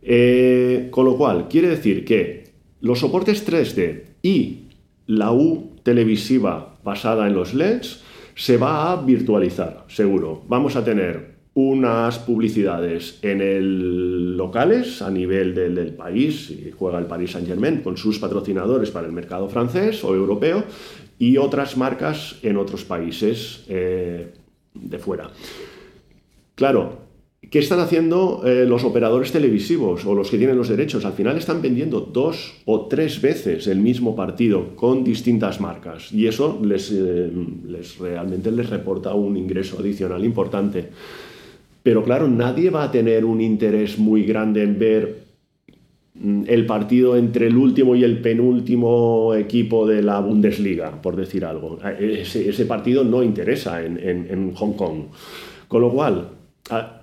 Eh, 0.00 0.88
con 0.90 1.04
lo 1.04 1.18
cual, 1.18 1.48
quiere 1.48 1.68
decir 1.68 2.06
que 2.06 2.47
los 2.80 3.00
soportes 3.00 3.46
3D 3.48 4.04
y 4.22 4.68
la 5.06 5.32
U 5.32 5.72
televisiva 5.82 6.76
basada 6.84 7.26
en 7.26 7.34
los 7.34 7.54
LEDs 7.54 8.02
se 8.34 8.56
va 8.56 8.92
a 8.92 9.02
virtualizar, 9.02 9.84
seguro. 9.88 10.42
Vamos 10.48 10.76
a 10.76 10.84
tener 10.84 11.38
unas 11.54 12.20
publicidades 12.20 13.18
en 13.22 13.40
el 13.40 14.36
locales 14.36 15.02
a 15.02 15.10
nivel 15.10 15.56
del, 15.56 15.92
país, 15.94 16.52
juega 16.78 17.00
el 17.00 17.06
Paris 17.06 17.32
Saint 17.32 17.48
Germain 17.48 17.80
con 17.80 17.96
sus 17.96 18.20
patrocinadores 18.20 18.92
para 18.92 19.08
el 19.08 19.12
mercado 19.12 19.48
francés 19.48 20.04
o 20.04 20.14
europeo, 20.14 20.62
y 21.18 21.36
otras 21.36 21.76
marcas 21.76 22.36
en 22.42 22.58
otros 22.58 22.84
países 22.84 23.64
eh, 23.68 24.32
de 24.72 24.98
fuera. 25.00 25.30
Claro, 26.54 27.07
¿Qué 27.50 27.60
están 27.60 27.80
haciendo 27.80 28.42
eh, 28.44 28.66
los 28.66 28.84
operadores 28.84 29.32
televisivos 29.32 30.04
o 30.04 30.14
los 30.14 30.30
que 30.30 30.36
tienen 30.36 30.58
los 30.58 30.68
derechos? 30.68 31.06
Al 31.06 31.14
final 31.14 31.38
están 31.38 31.62
vendiendo 31.62 32.00
dos 32.00 32.60
o 32.66 32.86
tres 32.88 33.22
veces 33.22 33.66
el 33.68 33.78
mismo 33.80 34.14
partido 34.14 34.76
con 34.76 35.02
distintas 35.02 35.58
marcas 35.58 36.12
y 36.12 36.26
eso 36.26 36.60
les, 36.62 36.92
eh, 36.92 37.32
les 37.66 37.98
realmente 37.98 38.50
les 38.50 38.68
reporta 38.68 39.14
un 39.14 39.38
ingreso 39.38 39.78
adicional 39.78 40.26
importante. 40.26 40.90
Pero 41.82 42.04
claro, 42.04 42.28
nadie 42.28 42.68
va 42.68 42.82
a 42.82 42.90
tener 42.90 43.24
un 43.24 43.40
interés 43.40 43.98
muy 43.98 44.24
grande 44.24 44.62
en 44.62 44.78
ver 44.78 45.24
mm, 46.16 46.42
el 46.48 46.66
partido 46.66 47.16
entre 47.16 47.46
el 47.46 47.56
último 47.56 47.96
y 47.96 48.04
el 48.04 48.20
penúltimo 48.20 49.34
equipo 49.34 49.86
de 49.86 50.02
la 50.02 50.20
Bundesliga, 50.20 51.00
por 51.00 51.16
decir 51.16 51.46
algo. 51.46 51.78
Ese, 51.98 52.66
partido 52.66 53.04
no 53.04 53.22
interesa 53.22 53.82
en, 53.82 53.96
en 53.98 54.54
Hong 54.54 54.74
Kong. 54.74 55.04
Con 55.66 55.80
lo 55.82 55.90
cual, 55.90 56.28
Ah, 56.28 56.37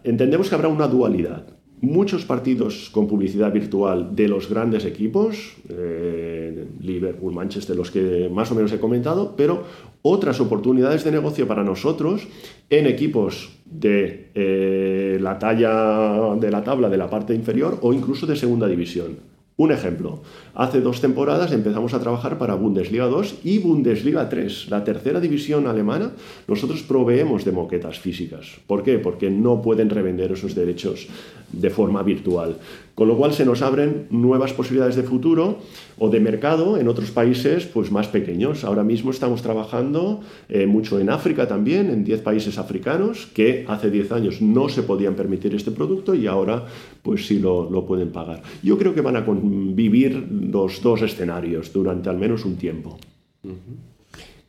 entendemos 0.04 0.50
que 0.50 0.56
habrá 0.56 0.68
una 0.68 0.88
dualidad. 0.88 1.46
Muchos 1.82 2.26
partidos 2.26 2.90
con 2.90 3.08
publicidad 3.08 3.52
virtual 3.52 4.16
de 4.16 4.28
los 4.28 4.50
grandes 4.50 4.86
equipos, 4.86 5.56
eh, 5.70 6.66
Liverpool, 6.82 7.34
Manchester, 7.34 7.76
los 7.76 7.92
que 7.92 8.30
más 8.32 8.52
o 8.52 8.56
menos 8.56 8.72
he 8.72 8.80
comentado, 8.80 9.36
pero 9.36 9.64
otras 10.02 10.40
oportunidades 10.40 11.04
de 11.04 11.12
negocio 11.12 11.48
para 11.48 11.64
nosotros 11.64 12.28
en 12.70 12.88
equipos 12.88 13.60
de 13.66 14.32
eh, 14.36 15.18
la 15.22 15.38
talla 15.38 16.36
de 16.36 16.50
la 16.50 16.64
tabla 16.64 16.90
de 16.90 16.98
la 16.98 17.10
parte 17.10 17.36
inferior 17.36 17.78
o 17.82 17.94
incluso 17.94 18.26
de 18.26 18.36
segunda 18.36 18.68
división. 18.68 19.35
Un 19.58 19.72
ejemplo, 19.72 20.20
hace 20.54 20.82
dos 20.82 21.00
temporadas 21.00 21.54
empezamos 21.54 21.94
a 21.94 22.02
trabajar 22.02 22.38
para 22.38 22.56
Bundesliga 22.56 23.06
2 23.06 23.36
y 23.46 23.60
Bundesliga 23.60 24.28
3, 24.28 24.70
la 24.70 24.84
tercera 24.84 25.22
división 25.22 25.66
alemana. 25.68 26.12
Nosotros 26.46 26.84
proveemos 26.84 27.46
de 27.46 27.54
moquetas 27.54 27.98
físicas. 27.98 28.60
¿Por 28.68 28.84
qué? 28.84 29.00
Porque 29.00 29.30
no 29.30 29.62
pueden 29.62 29.90
revender 29.90 30.34
esos 30.34 30.56
derechos 30.56 31.08
de 31.54 31.70
forma 31.70 32.04
virtual. 32.04 32.58
Con 32.96 33.10
lo 33.10 33.18
cual 33.18 33.34
se 33.34 33.44
nos 33.44 33.62
abren 33.62 34.08
nuevas 34.10 34.54
posibilidades 34.54 34.96
de 34.96 35.04
futuro 35.04 35.60
o 35.98 36.10
de 36.10 36.22
mercado 36.22 36.78
en 36.78 36.88
otros 36.88 37.12
países 37.12 37.66
pues, 37.66 37.92
más 37.92 38.08
pequeños. 38.08 38.64
Ahora 38.64 38.84
mismo 38.84 39.12
estamos 39.12 39.42
trabajando 39.42 40.22
eh, 40.48 40.66
mucho 40.66 40.98
en 41.00 41.10
África 41.10 41.46
también, 41.46 41.90
en 41.90 42.06
10 42.06 42.22
países 42.22 42.58
africanos 42.58 43.28
que 43.34 43.66
hace 43.68 43.92
10 43.92 44.14
años 44.14 44.42
no 44.42 44.70
se 44.70 44.84
podían 44.84 45.16
permitir 45.16 45.54
este 45.54 45.72
producto 45.72 46.16
y 46.16 46.26
ahora 46.26 46.66
pues 47.02 47.28
sí 47.28 47.40
lo, 47.40 47.70
lo 47.70 47.86
pueden 47.86 48.14
pagar. 48.14 48.42
Yo 48.64 48.78
creo 48.78 48.96
que 48.96 49.02
van 49.02 49.18
a 49.18 49.26
convivir 49.26 50.16
los 50.32 50.82
dos 50.82 51.02
escenarios 51.02 51.74
durante 51.74 52.10
al 52.10 52.18
menos 52.18 52.46
un 52.46 52.56
tiempo. 52.56 52.98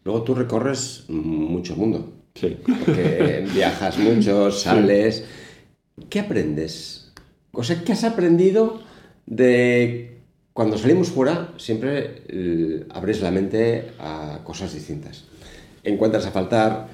Luego 0.04 0.22
tú 0.22 0.34
recorres 0.36 1.04
mucho 1.08 1.74
mundo. 1.74 2.12
Sí. 2.36 2.56
Porque 2.64 3.44
viajas 3.54 3.98
mucho, 3.98 4.52
sales. 4.52 5.24
¿Qué 6.08 6.20
aprendes? 6.20 7.05
O 7.56 7.64
sea, 7.64 7.82
¿qué 7.82 7.92
has 7.92 8.04
aprendido 8.04 8.80
de 9.24 10.18
cuando 10.52 10.78
salimos 10.78 11.08
fuera? 11.08 11.52
Siempre 11.56 12.22
eh, 12.28 12.84
abres 12.90 13.22
la 13.22 13.30
mente 13.30 13.92
a 13.98 14.40
cosas 14.44 14.74
distintas. 14.74 15.24
Encuentras 15.82 16.26
a 16.26 16.30
faltar 16.30 16.88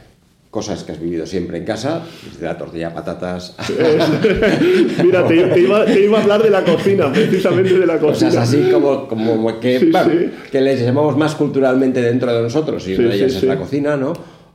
cosas 0.51 0.85
que 0.85 0.93
has 0.93 1.01
vivido 1.01 1.27
siempre 1.27 1.57
en 1.57 1.65
casa, 1.65 2.03
desde 2.31 2.45
la 2.45 2.59
tortilla 2.59 2.91
de 2.91 2.95
patatas. 2.95 3.57
Mira, 5.03 5.27
te, 5.27 5.61
iba, 5.61 6.19
a 6.19 6.21
hablar 6.21 6.43
de 6.43 6.51
la 6.51 6.63
cocina, 6.63 7.11
precisamente 7.11 7.79
de 7.79 7.87
la 7.87 7.99
cocina. 7.99 8.29
Cosas 8.29 8.49
así 8.49 8.71
como, 8.71 9.09
como 9.09 9.59
que, 9.59 10.31
que 10.51 10.61
les 10.61 10.83
llamamos 10.83 11.17
más 11.17 11.35
culturalmente 11.35 12.03
dentro 12.03 12.33
de 12.33 12.43
nosotros, 12.43 12.87
y 12.87 12.95
una 12.95 13.09
de 13.09 13.17
ellas 13.17 13.35
es 13.35 13.43
la 13.45 13.57
cocina, 13.57 13.97
¿no? 13.97 14.13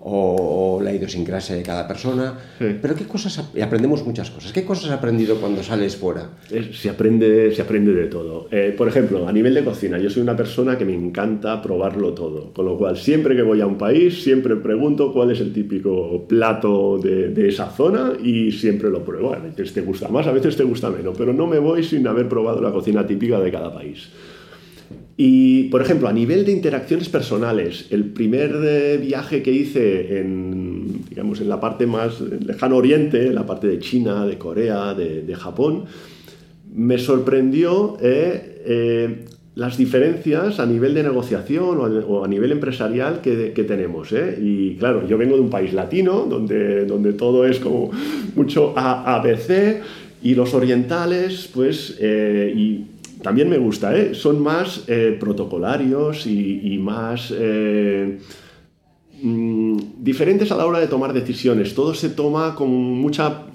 O, 0.09 0.79
la 0.81 0.93
idiosincrasia 0.93 1.55
de 1.55 1.63
cada 1.63 1.87
persona. 1.87 2.37
Pero 2.59 2.95
¿qué 2.95 3.05
cosas 3.05 3.37
aprendemos 3.61 4.05
muchas 4.05 4.29
cosas? 4.29 4.51
¿Qué 4.51 4.63
cosas 4.63 4.85
has 4.85 4.97
aprendido 4.97 5.35
cuando 5.39 5.63
sales 5.63 5.95
fuera? 5.95 6.29
Se 6.73 6.89
aprende, 6.89 7.53
se 7.53 7.61
aprende 7.61 7.93
de 7.93 8.07
todo. 8.07 8.47
Eh, 8.51 8.73
por 8.77 8.87
ejemplo, 8.87 9.27
a 9.27 9.31
nivel 9.31 9.53
de 9.53 9.63
cocina, 9.63 9.97
yo 9.97 10.09
soy 10.09 10.21
una 10.21 10.35
persona 10.35 10.77
que 10.77 10.85
me 10.85 10.93
encanta 10.93 11.61
probarlo 11.61 12.13
todo. 12.13 12.53
Con 12.53 12.65
lo 12.65 12.77
cual, 12.77 12.97
siempre 12.97 13.35
que 13.35 13.41
voy 13.41 13.61
a 13.61 13.67
un 13.67 13.77
país, 13.77 14.23
siempre 14.23 14.55
pregunto 14.55 15.11
cuál 15.11 15.31
es 15.31 15.39
el 15.41 15.51
típico 15.51 16.25
plato 16.27 16.97
de, 16.97 17.29
de 17.29 17.49
esa 17.49 17.69
zona 17.69 18.13
y 18.23 18.51
siempre 18.51 18.89
lo 18.89 19.03
pruebo. 19.03 19.33
A 19.33 19.39
veces 19.39 19.73
te 19.73 19.81
gusta 19.81 20.07
más, 20.07 20.27
a 20.27 20.31
veces 20.31 20.55
te 20.55 20.63
gusta 20.63 20.89
menos, 20.89 21.15
pero 21.17 21.33
no 21.33 21.47
me 21.47 21.59
voy 21.59 21.83
sin 21.83 22.07
haber 22.07 22.29
probado 22.29 22.61
la 22.61 22.71
cocina 22.71 23.05
típica 23.05 23.39
de 23.39 23.51
cada 23.51 23.73
país. 23.73 24.09
Y, 25.19 25.63
por 25.69 25.81
ejemplo, 25.81 26.07
a 26.07 26.13
nivel 26.13 26.45
de 26.45 26.51
interacciones 26.51 27.09
personales, 27.09 27.87
el 27.89 28.05
primer 28.05 28.51
eh, 28.63 28.97
viaje 28.97 29.41
que 29.41 29.51
hice 29.51 30.19
en, 30.19 31.05
digamos, 31.09 31.41
en 31.41 31.49
la 31.49 31.59
parte 31.59 31.87
más 31.87 32.21
lejano 32.21 32.77
oriente, 32.77 33.33
la 33.33 33.43
parte 33.43 33.65
de 33.65 33.79
China, 33.79 34.27
de 34.27 34.37
Corea, 34.37 34.93
de, 34.93 35.35
Japón, 35.35 35.85
me 36.71 36.99
sorprendió 36.99 37.97
eh, 37.99 38.61
eh, 38.63 39.25
las 39.55 39.75
diferencias 39.75 40.59
a 40.59 40.67
nivel 40.67 40.93
de 40.93 41.01
negociación 41.01 41.79
o 42.07 42.23
a, 42.23 42.27
nivel 42.27 42.51
empresarial 42.51 43.21
que, 43.21 43.53
que 43.53 43.63
tenemos. 43.63 44.13
Y 44.39 44.75
claro, 44.75 45.07
yo 45.07 45.17
vengo 45.17 45.35
de 45.35 45.41
un 45.41 45.49
país 45.49 45.73
latino, 45.73 46.27
donde, 46.29 46.85
donde 46.85 47.13
todo 47.13 47.47
es 47.47 47.59
como 47.59 47.89
mucho 48.35 48.77
ABC, 48.77 49.81
y 50.21 50.35
los 50.35 50.53
orientales, 50.53 51.49
pues, 51.51 51.99
y 51.99 52.85
también 53.21 53.49
me 53.49 53.57
gusta, 53.57 53.97
¿eh? 53.97 54.13
son 54.13 54.41
más 54.41 54.83
eh, 54.87 55.17
protocolarios 55.19 56.25
y, 56.27 56.77
más 56.79 57.33
eh, 57.35 58.19
mm, 59.21 59.77
diferentes 59.99 60.51
a 60.51 60.55
la 60.55 60.65
hora 60.65 60.79
de 60.79 60.87
tomar 60.87 61.13
decisiones. 61.13 61.73
Todo 61.73 61.93
se 61.93 62.09
toma 62.09 62.55
con 62.55 62.69
mucha 62.69 63.46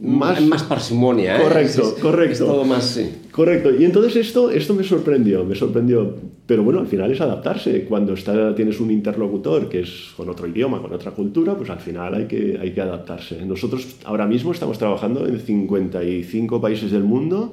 más, 0.00 0.40
más 0.42 0.62
parsimonia. 0.62 1.36
¿eh? 1.36 1.42
Correcto, 1.42 1.94
correcto. 2.00 2.46
todo 2.46 2.64
más, 2.64 3.00
Correcto. 3.30 3.70
Y 3.74 3.84
entonces 3.84 4.16
esto, 4.16 4.50
esto 4.50 4.74
me 4.74 4.82
sorprendió, 4.82 5.44
me 5.44 5.54
sorprendió. 5.54 6.16
Pero 6.46 6.64
bueno, 6.64 6.80
al 6.80 6.86
final 6.86 7.12
es 7.12 7.20
adaptarse. 7.20 7.84
Cuando 7.84 8.14
está, 8.14 8.54
tienes 8.54 8.80
un 8.80 8.90
interlocutor 8.90 9.68
que 9.68 9.80
es 9.80 10.12
con 10.16 10.28
otro 10.28 10.48
idioma, 10.48 10.80
con 10.80 10.92
otra 10.92 11.12
cultura, 11.12 11.54
pues 11.54 11.70
al 11.70 11.78
final 11.78 12.14
hay 12.14 12.26
que, 12.26 12.58
hay 12.60 12.72
que 12.72 12.80
adaptarse. 12.80 13.44
Nosotros 13.44 13.96
ahora 14.04 14.26
mismo 14.26 14.52
estamos 14.52 14.78
trabajando 14.78 15.26
en 15.26 15.38
55 15.38 16.60
países 16.60 16.90
del 16.90 17.04
mundo 17.04 17.52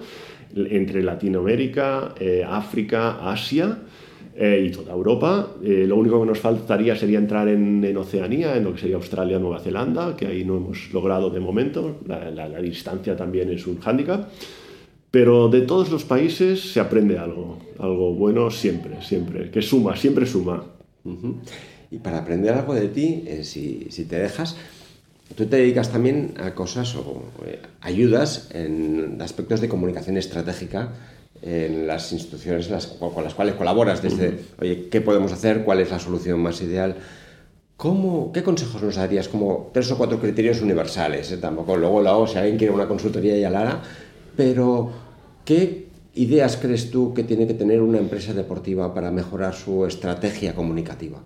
entre 0.56 1.04
Latinoamérica, 1.04 2.16
eh, 2.20 2.44
África, 2.48 3.30
Asia 3.30 3.78
eh, 4.40 4.68
y 4.68 4.72
toda 4.72 4.94
Europa. 4.94 5.56
Eh, 5.64 5.86
lo 5.88 5.96
único 5.96 6.22
que 6.22 6.28
nos 6.28 6.40
faltaría 6.40 6.96
sería 6.96 7.18
entrar 7.18 7.48
en, 7.48 7.98
Oceanía, 7.98 8.56
en 8.56 8.66
lo 8.66 8.74
que 8.74 8.82
sería 8.82 8.96
Australia, 8.98 9.40
Nueva 9.40 9.60
Zelanda, 9.60 10.16
que 10.16 10.28
ahí 10.28 10.46
no 10.46 10.58
hemos 10.58 10.94
logrado 10.94 11.30
de 11.30 11.40
momento. 11.40 11.98
La, 12.06 12.62
distancia 12.62 13.16
también 13.16 13.52
es 13.52 13.66
un 13.66 13.80
hándicap. 13.80 14.30
Pero 15.10 15.48
de 15.48 15.62
todos 15.62 15.90
los 15.90 16.04
países 16.04 16.74
se 16.74 16.80
aprende 16.80 17.18
algo, 17.18 17.58
algo 17.80 18.14
bueno 18.14 18.52
siempre, 18.52 19.02
siempre, 19.02 19.50
que 19.50 19.62
suma, 19.62 19.96
siempre 19.96 20.26
suma. 20.26 20.64
Y 21.90 21.98
para 21.98 22.20
aprender 22.20 22.54
algo 22.54 22.76
de 22.76 22.90
ti, 22.90 23.24
si, 23.42 23.88
si 23.90 24.06
te 24.06 24.20
dejas, 24.20 24.58
Tú 25.36 25.46
te 25.46 25.58
dedicas 25.58 25.92
también 25.92 26.34
a 26.38 26.56
cosas 26.56 26.96
o 26.96 27.24
eh, 27.46 27.60
ayudas 27.82 28.50
en 28.54 29.22
aspectos 29.22 29.60
de 29.60 29.68
comunicación 29.68 30.18
estratégica 30.18 30.94
en 31.42 31.88
las 31.88 32.12
instituciones 32.12 32.68
con 33.00 33.24
las 33.24 33.34
cuales 33.34 33.56
colaboras, 33.56 34.02
desde, 34.02 34.40
oye, 34.60 34.88
¿qué 34.90 35.02
podemos 35.02 35.32
hacer? 35.32 35.64
¿Cuál 35.64 35.82
es 35.82 35.92
la 35.92 36.00
solución 36.00 36.40
más 36.40 36.62
ideal? 36.62 36.96
¿Cómo, 37.78 38.32
¿Qué 38.32 38.42
consejos 38.42 38.82
nos 38.82 38.96
darías? 38.96 39.28
Como 39.28 39.70
tres 39.72 39.92
o 39.92 39.98
cuatro 39.98 40.20
criterios 40.20 40.62
universales, 40.62 41.32
¿eh? 41.32 41.38
tampoco 41.38 41.78
luego, 41.78 42.02
luego, 42.02 42.26
si 42.26 42.38
alguien 42.38 42.58
quiere 42.58 42.74
una 42.74 42.88
consultoría 42.88 43.38
ya 43.38 43.52
la 43.52 43.62
hará, 43.62 43.82
pero 44.36 44.90
¿qué 45.46 45.88
ideas 46.16 46.58
crees 46.58 46.90
tú 46.90 47.14
que 47.14 47.24
tiene 47.24 47.46
que 47.46 47.54
tener 47.54 47.82
una 47.82 48.00
empresa 48.00 48.34
deportiva 48.34 48.94
para 48.94 49.12
mejorar 49.12 49.54
su 49.54 49.86
estrategia 49.86 50.56
comunicativa? 50.56 51.24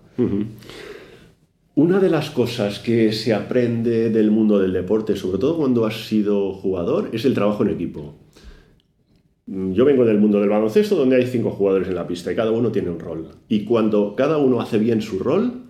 Una 1.74 1.98
de 1.98 2.10
las 2.10 2.30
cosas 2.30 2.80
que 2.80 3.12
se 3.12 3.32
aprende 3.32 4.10
del 4.10 4.30
mundo 4.30 4.58
del 4.58 4.74
deporte, 4.74 5.16
sobre 5.16 5.38
todo 5.38 5.56
cuando 5.56 5.86
has 5.86 6.06
sido 6.06 6.52
jugador, 6.52 7.08
es 7.14 7.24
el 7.24 7.32
trabajo 7.32 7.62
en 7.62 7.70
equipo. 7.70 8.14
Yo 9.46 9.84
vengo 9.84 10.04
del 10.04 10.18
mundo 10.18 10.40
del 10.40 10.48
baloncesto 10.48 10.94
donde 10.94 11.16
hay 11.16 11.26
cinco 11.26 11.50
jugadores 11.50 11.88
en 11.88 11.96
la 11.96 12.06
pista 12.06 12.30
y 12.32 12.36
cada 12.36 12.52
uno 12.52 12.70
tiene 12.70 12.90
un 12.90 13.00
rol. 13.00 13.28
Y 13.48 13.64
cuando 13.64 14.14
cada 14.14 14.38
uno 14.38 14.60
hace 14.60 14.78
bien 14.78 15.02
su 15.02 15.18
rol, 15.18 15.64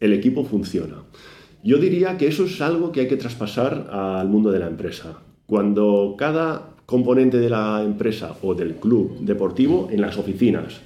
el 0.00 0.12
equipo 0.12 0.44
funciona. 0.44 1.04
Yo 1.62 1.78
diría 1.78 2.16
que 2.16 2.28
eso 2.28 2.44
es 2.44 2.60
algo 2.60 2.92
que 2.92 3.00
hay 3.00 3.08
que 3.08 3.16
traspasar 3.16 3.88
al 3.90 4.28
mundo 4.28 4.50
de 4.50 4.60
la 4.60 4.66
empresa. 4.66 5.18
Cuando 5.46 6.14
cada 6.16 6.76
componente 6.86 7.38
de 7.38 7.50
la 7.50 7.82
empresa 7.84 8.36
o 8.42 8.54
del 8.54 8.76
club 8.76 9.18
deportivo 9.20 9.88
en 9.90 10.00
las 10.00 10.16
oficinas 10.16 10.80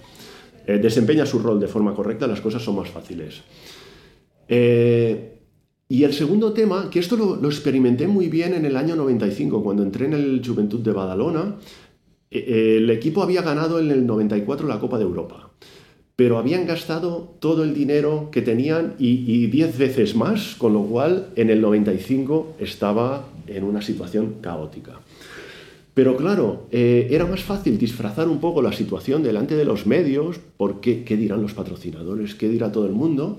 eh, 0.66 0.78
desempeña 0.78 1.26
su 1.26 1.38
rol 1.38 1.60
de 1.60 1.68
forma 1.68 1.94
correcta, 1.94 2.26
las 2.26 2.40
cosas 2.40 2.62
son 2.62 2.76
más 2.76 2.90
fáciles. 2.90 3.42
Eh, 4.48 5.32
y 5.88 6.04
el 6.04 6.14
segundo 6.14 6.54
tema, 6.54 6.88
que 6.90 7.00
esto 7.00 7.16
lo, 7.16 7.46
experimenté 7.46 8.06
muy 8.06 8.28
bien 8.28 8.54
en 8.54 8.64
el 8.64 8.76
año 8.76 8.96
95, 8.96 9.62
cuando 9.62 9.82
entré 9.82 10.06
en 10.06 10.14
el 10.14 10.42
Juventud 10.42 10.80
de 10.80 10.92
Badalona, 10.92 11.56
el 12.32 12.90
equipo 12.90 13.22
había 13.22 13.42
ganado 13.42 13.78
en 13.78 13.90
el 13.90 14.06
94 14.06 14.66
la 14.66 14.80
Copa 14.80 14.98
de 14.98 15.04
Europa, 15.04 15.50
pero 16.16 16.38
habían 16.38 16.66
gastado 16.66 17.34
todo 17.40 17.64
el 17.64 17.74
dinero 17.74 18.28
que 18.30 18.42
tenían 18.42 18.94
y 18.98 19.46
10 19.46 19.78
veces 19.78 20.14
más, 20.16 20.54
con 20.56 20.72
lo 20.72 20.82
cual 20.84 21.28
en 21.36 21.50
el 21.50 21.60
95 21.60 22.56
estaba 22.58 23.26
en 23.46 23.64
una 23.64 23.82
situación 23.82 24.36
caótica. 24.40 25.00
Pero 25.94 26.16
claro, 26.16 26.68
eh, 26.70 27.08
era 27.10 27.26
más 27.26 27.42
fácil 27.42 27.76
disfrazar 27.76 28.28
un 28.28 28.40
poco 28.40 28.62
la 28.62 28.72
situación 28.72 29.22
delante 29.22 29.56
de 29.56 29.64
los 29.64 29.86
medios, 29.86 30.40
porque 30.56 31.04
qué 31.04 31.16
dirán 31.16 31.42
los 31.42 31.52
patrocinadores, 31.52 32.34
qué 32.34 32.48
dirá 32.48 32.72
todo 32.72 32.86
el 32.86 32.92
mundo, 32.92 33.38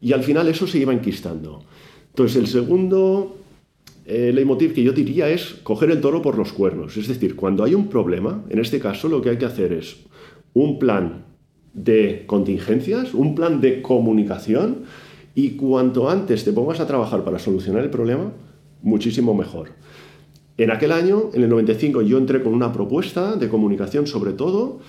y 0.00 0.12
al 0.12 0.22
final 0.22 0.48
eso 0.48 0.66
se 0.66 0.78
iba 0.78 0.92
enquistando. 0.92 1.64
Entonces, 2.08 2.36
el 2.36 2.46
segundo 2.46 3.36
eh, 4.04 4.32
leitmotiv 4.34 4.74
que 4.74 4.82
yo 4.82 4.92
diría 4.92 5.28
es 5.28 5.60
coger 5.62 5.90
el 5.90 6.00
toro 6.00 6.22
por 6.22 6.36
los 6.36 6.52
cuernos. 6.52 6.96
Es 6.96 7.08
decir, 7.08 7.36
cuando 7.36 7.64
hay 7.64 7.74
un 7.74 7.88
problema, 7.88 8.44
en 8.48 8.58
este 8.58 8.78
caso 8.78 9.08
lo 9.08 9.22
que 9.22 9.30
hay 9.30 9.38
que 9.38 9.46
hacer 9.46 9.72
es 9.72 9.96
un 10.54 10.78
plan 10.78 11.24
de 11.72 12.24
contingencias, 12.26 13.14
un 13.14 13.34
plan 13.34 13.60
de 13.60 13.80
comunicación 13.80 14.82
y 15.34 15.50
cuanto 15.50 16.10
antes 16.10 16.44
te 16.44 16.52
pongas 16.52 16.80
a 16.80 16.86
trabajar 16.86 17.24
para 17.24 17.38
solucionar 17.38 17.82
el 17.82 17.90
problema, 17.90 18.32
muchísimo 18.82 19.34
mejor. 19.34 19.70
En 20.58 20.70
aquel 20.70 20.92
año, 20.92 21.30
en 21.32 21.42
el 21.42 21.48
95, 21.48 22.02
yo 22.02 22.18
entré 22.18 22.42
con 22.42 22.52
una 22.52 22.72
propuesta 22.72 23.36
de 23.36 23.48
comunicación 23.48 24.06
sobre 24.06 24.32
todo 24.32 24.80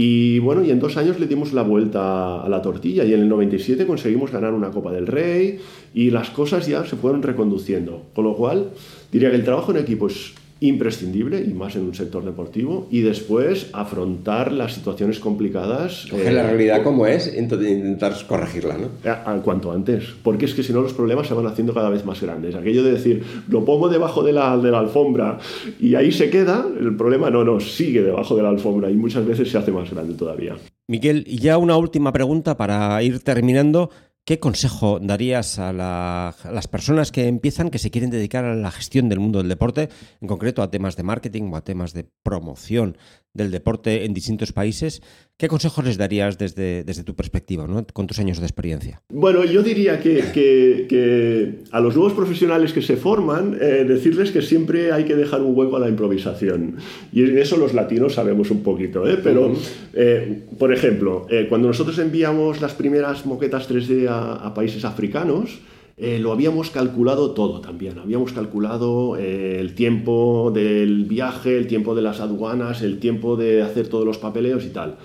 y 0.00 0.38
bueno, 0.38 0.62
y 0.62 0.70
en 0.70 0.78
dos 0.78 0.96
años 0.96 1.18
le 1.18 1.26
dimos 1.26 1.52
la 1.52 1.62
vuelta 1.62 2.40
a 2.40 2.48
la 2.48 2.62
tortilla 2.62 3.02
y 3.02 3.14
en 3.14 3.22
el 3.22 3.28
97 3.28 3.84
conseguimos 3.84 4.30
ganar 4.30 4.54
una 4.54 4.70
Copa 4.70 4.92
del 4.92 5.08
Rey 5.08 5.58
y 5.92 6.12
las 6.12 6.30
cosas 6.30 6.68
ya 6.68 6.84
se 6.84 6.94
fueron 6.94 7.20
reconduciendo. 7.20 8.04
Con 8.14 8.22
lo 8.22 8.36
cual, 8.36 8.70
diría 9.10 9.28
que 9.30 9.34
el 9.34 9.42
trabajo 9.42 9.72
en 9.72 9.78
equipo 9.78 10.06
es 10.06 10.34
imprescindible 10.60 11.42
y 11.42 11.54
más 11.54 11.76
en 11.76 11.82
un 11.82 11.94
sector 11.94 12.24
deportivo 12.24 12.88
y 12.90 13.00
después 13.00 13.68
afrontar 13.72 14.52
las 14.52 14.74
situaciones 14.74 15.20
complicadas. 15.20 16.06
Coger 16.10 16.32
la 16.32 16.44
realidad 16.44 16.82
como 16.82 17.06
es 17.06 17.28
e 17.28 17.38
intentar 17.38 18.14
corregirla, 18.26 18.76
¿no? 18.76 18.88
A, 19.10 19.40
cuanto 19.42 19.72
antes, 19.72 20.04
porque 20.22 20.46
es 20.46 20.54
que 20.54 20.62
si 20.62 20.72
no 20.72 20.80
los 20.80 20.92
problemas 20.92 21.28
se 21.28 21.34
van 21.34 21.46
haciendo 21.46 21.74
cada 21.74 21.90
vez 21.90 22.04
más 22.04 22.20
grandes. 22.20 22.54
Aquello 22.54 22.82
de 22.82 22.92
decir, 22.92 23.22
lo 23.48 23.64
pongo 23.64 23.88
debajo 23.88 24.22
de 24.22 24.32
la, 24.32 24.56
de 24.56 24.70
la 24.70 24.80
alfombra 24.80 25.38
y 25.80 25.94
ahí 25.94 26.10
se 26.10 26.30
queda, 26.30 26.66
el 26.78 26.96
problema 26.96 27.30
no, 27.30 27.44
no, 27.44 27.60
sigue 27.60 28.02
debajo 28.02 28.36
de 28.36 28.42
la 28.42 28.48
alfombra 28.48 28.90
y 28.90 28.94
muchas 28.94 29.24
veces 29.26 29.50
se 29.50 29.58
hace 29.58 29.70
más 29.70 29.90
grande 29.90 30.14
todavía. 30.14 30.56
Miguel, 30.90 31.24
y 31.26 31.38
ya 31.38 31.58
una 31.58 31.76
última 31.76 32.12
pregunta 32.12 32.56
para 32.56 33.02
ir 33.02 33.20
terminando. 33.20 33.90
¿Qué 34.28 34.38
consejo 34.38 34.98
darías 35.00 35.58
a, 35.58 35.72
las 35.72 36.68
personas 36.68 37.12
que 37.12 37.28
empiezan, 37.28 37.70
que 37.70 37.78
se 37.78 37.90
quieren 37.90 38.10
dedicar 38.10 38.44
a 38.44 38.54
la 38.54 38.70
gestión 38.70 39.08
del 39.08 39.20
mundo 39.20 39.38
del 39.38 39.48
deporte, 39.48 39.88
en 40.20 40.28
concreto 40.28 40.60
a 40.60 40.70
temas 40.70 40.96
de 40.96 41.02
marketing 41.02 41.44
o 41.50 41.56
a 41.56 41.64
temas 41.64 41.94
de 41.94 42.04
promoción 42.22 42.98
del 43.38 43.50
deporte 43.50 44.04
en 44.04 44.12
distintos 44.12 44.52
países? 44.52 45.00
¿Qué 45.38 45.46
consejos 45.46 45.84
les 45.84 45.96
darías 45.96 46.36
desde, 46.36 46.82
desde 46.82 47.04
tu 47.04 47.14
perspectiva, 47.14 47.64
con 47.92 48.06
tus 48.08 48.18
años 48.18 48.40
de 48.40 48.44
experiencia? 48.44 49.00
Bueno, 49.08 49.44
yo 49.44 49.62
diría 49.62 50.00
que, 50.00 51.62
a 51.70 51.80
los 51.80 51.94
nuevos 51.94 52.12
profesionales 52.12 52.72
que 52.72 52.82
se 52.82 52.96
forman, 52.96 53.56
eh, 53.60 53.84
decirles 53.86 54.32
que 54.32 54.42
siempre 54.42 54.90
hay 54.90 55.04
que 55.04 55.14
dejar 55.14 55.42
un 55.42 55.56
hueco 55.56 55.76
a 55.76 55.80
la 55.80 55.88
improvisación. 55.88 56.78
Y 57.12 57.22
en 57.22 57.38
eso 57.38 57.56
los 57.56 57.72
latinos 57.72 58.14
sabemos 58.14 58.50
un 58.50 58.64
poquito, 58.64 59.08
¿eh? 59.08 59.18
pero, 59.22 59.54
eh, 59.94 60.42
por 60.58 60.72
ejemplo, 60.72 61.26
cuando 61.48 61.68
nosotros 61.68 61.98
enviamos 62.00 62.60
las 62.60 62.74
primeras 62.74 63.24
moquetas 63.24 63.70
3D 63.70 64.08
a, 64.08 64.52
países 64.54 64.84
africanos, 64.84 65.60
lo 66.00 66.32
habíamos 66.32 66.70
calculado 66.70 67.32
todo 67.32 67.60
también. 67.60 67.98
Habíamos 67.98 68.32
calculado 68.32 69.16
el 69.16 69.74
tiempo 69.74 70.52
del 70.54 71.04
viaje, 71.04 71.56
el 71.56 71.66
tiempo 71.66 71.94
de 71.94 72.02
las 72.02 72.20
aduanas, 72.20 72.82
el 72.82 73.00
tiempo 73.00 73.36
de 73.36 73.62
hacer 73.62 73.88
todos 73.88 74.04
los 74.04 74.18
papeleos 74.18 74.64
y 74.64 74.68
tal 74.68 74.98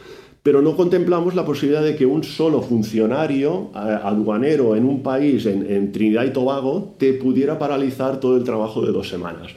pero 0.43 0.61
no 0.61 0.75
contemplamos 0.75 1.35
la 1.35 1.45
posibilidad 1.45 1.81
de 1.81 1.95
que 1.95 2.05
un 2.05 2.23
solo 2.23 2.61
funcionario 2.61 3.71
eh, 3.73 3.77
aduanero 4.03 4.75
en 4.75 4.85
un 4.85 5.01
país, 5.01 5.45
en, 5.45 5.91
Trinidad 5.93 6.25
y 6.25 6.31
Tobago, 6.31 6.95
te 6.99 7.13
pudiera 7.13 7.57
paralizar 7.57 8.19
todo 8.19 8.35
el 8.35 8.43
trabajo 8.43 8.85
de 8.85 8.91
dos 8.91 9.07
semanas. 9.07 9.53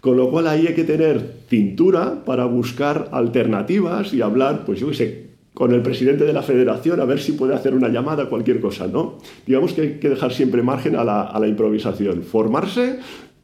Con 0.00 0.16
lo 0.16 0.30
cual 0.30 0.46
ahí 0.46 0.68
hay 0.68 0.74
que 0.74 0.84
tener 0.84 1.40
cintura 1.48 2.24
para 2.24 2.44
buscar 2.44 3.08
alternativas 3.10 4.14
y 4.14 4.22
hablar, 4.22 4.64
pues 4.64 4.78
yo 4.78 4.88
qué 4.90 4.94
sé, 4.94 5.27
con 5.58 5.74
el 5.74 5.82
presidente 5.82 6.24
de 6.24 6.32
la 6.32 6.44
federación 6.44 7.00
a 7.00 7.04
ver 7.04 7.18
si 7.18 7.32
puede 7.32 7.52
hacer 7.52 7.74
una 7.74 7.88
llamada, 7.88 8.28
cualquier 8.28 8.60
cosa, 8.60 8.86
¿no? 8.86 9.18
Digamos 9.44 9.72
que 9.72 9.80
hay 9.80 9.90
que 9.94 10.08
dejar 10.08 10.32
siempre 10.32 10.62
margen 10.62 10.94
a 10.94 11.02
la, 11.02 11.22
a 11.22 11.40
la 11.40 11.48
improvisación, 11.48 12.22
formarse, 12.22 13.00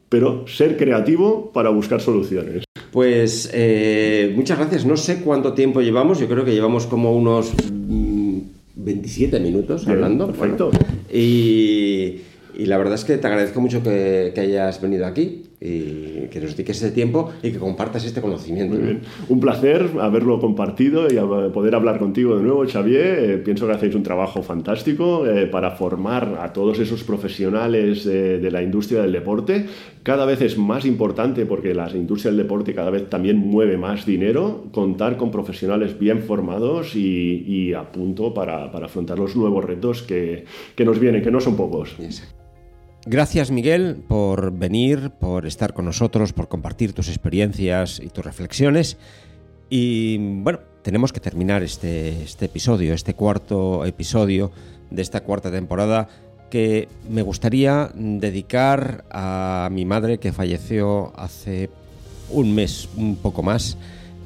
pero 0.07 0.47
ser 0.47 0.77
creativo 0.77 1.51
para 1.51 1.71
buscar 1.71 1.99
soluciones. 1.99 2.63
Pues 2.93 3.51
eh, 3.53 4.31
muchas 4.33 4.57
gracias. 4.57 4.85
No 4.85 4.95
sé 4.95 5.23
cuánto 5.23 5.51
tiempo 5.51 5.81
llevamos. 5.81 6.17
Yo 6.17 6.29
creo 6.29 6.45
que 6.45 6.53
llevamos 6.53 6.87
como 6.87 7.13
unos 7.13 7.51
27 8.75 9.37
mm, 9.37 9.43
minutos 9.43 9.85
hablando. 9.85 10.27
Perfecto. 10.27 10.71
y, 11.13 12.21
la 12.59 12.77
verdad 12.77 12.93
es 12.93 13.03
que 13.03 13.17
te 13.17 13.27
agradezco 13.27 13.59
mucho 13.59 13.83
que 13.83 14.31
hayas 14.37 14.79
venido 14.81 15.05
aquí 15.05 15.43
y 15.59 16.27
que 16.27 16.39
nos 16.41 16.51
dediques 16.51 16.77
ese 16.77 16.91
tiempo 16.91 17.31
y 17.41 17.51
que 17.51 17.59
compartas 17.59 18.05
este 18.05 18.21
conocimiento. 18.21 18.77
Un 19.29 19.39
placer 19.39 19.89
haberlo 19.99 20.39
compartido 20.39 21.07
y 21.07 21.15
poder 21.51 21.75
hablar 21.75 21.99
contigo 21.99 22.37
de 22.37 22.43
nuevo, 22.43 22.65
Xavier. 22.65 23.19
Eh, 23.19 23.37
pienso 23.37 23.67
que 23.67 23.73
hacéis 23.73 23.95
un 23.95 24.03
trabajo 24.03 24.43
fantástico 24.43 25.25
eh, 25.25 25.47
para 25.47 25.71
formar 25.71 26.39
a 26.41 26.51
todos 26.53 26.79
esos 26.79 27.03
profesionales 27.03 28.05
de 28.05 28.51
la 28.51 28.61
industria 28.61 29.01
del 29.01 29.11
deporte. 29.11 29.65
Cada 30.03 30.25
vez 30.25 30.41
es 30.41 30.57
más 30.57 30.85
importante 30.85 31.45
porque 31.45 31.73
la 31.73 31.89
industria 31.89 32.31
del 32.31 32.43
deporte 32.43 32.75
cada 32.75 32.91
vez 32.91 33.09
también 33.09 33.37
mueve 33.37 33.77
más 33.77 34.05
dinero, 34.05 34.65
contar 34.71 35.17
con 35.17 35.31
profesionales 35.31 35.97
bien 35.97 36.21
formados 36.21 36.95
y, 36.95 37.73
a 37.73 37.91
punto 37.91 38.33
para, 38.33 38.65
afrontar 38.65 39.17
los 39.17 39.35
nuevos 39.35 39.63
retos 39.65 40.03
que, 40.03 40.45
que, 40.75 40.85
nos 40.85 40.99
vienen, 40.99 41.23
que 41.23 41.31
no 41.31 41.39
son 41.39 41.55
pocos. 41.55 41.95
Gracias 43.07 43.51
Miguel 43.51 44.03
por 44.07 44.51
venir, 44.51 45.11
por 45.11 45.45
estar 45.45 45.75
con 45.75 45.85
nosotros, 45.85 46.33
por 46.33 46.47
compartir 46.47 46.93
tus 46.93 47.07
experiencias 47.07 47.99
y 47.99 48.09
tus 48.09 48.25
reflexiones. 48.25 48.97
Y 49.69 50.17
bueno, 50.17 50.59
tenemos 50.81 51.13
que 51.13 51.19
terminar 51.19 51.61
este, 51.61 52.23
este 52.23 52.45
episodio, 52.45 52.95
este 52.95 53.13
cuarto 53.13 53.85
episodio 53.85 54.51
de 54.89 55.03
esta 55.03 55.21
cuarta 55.21 55.51
temporada 55.51 56.07
que 56.49 56.87
me 57.07 57.21
gustaría 57.21 57.91
dedicar 57.93 59.05
a 59.11 59.69
mi 59.71 59.85
madre 59.85 60.17
que 60.17 60.33
falleció 60.33 61.13
hace 61.15 61.69
un 62.31 62.55
mes, 62.55 62.89
un 62.97 63.17
poco 63.17 63.43
más, 63.43 63.77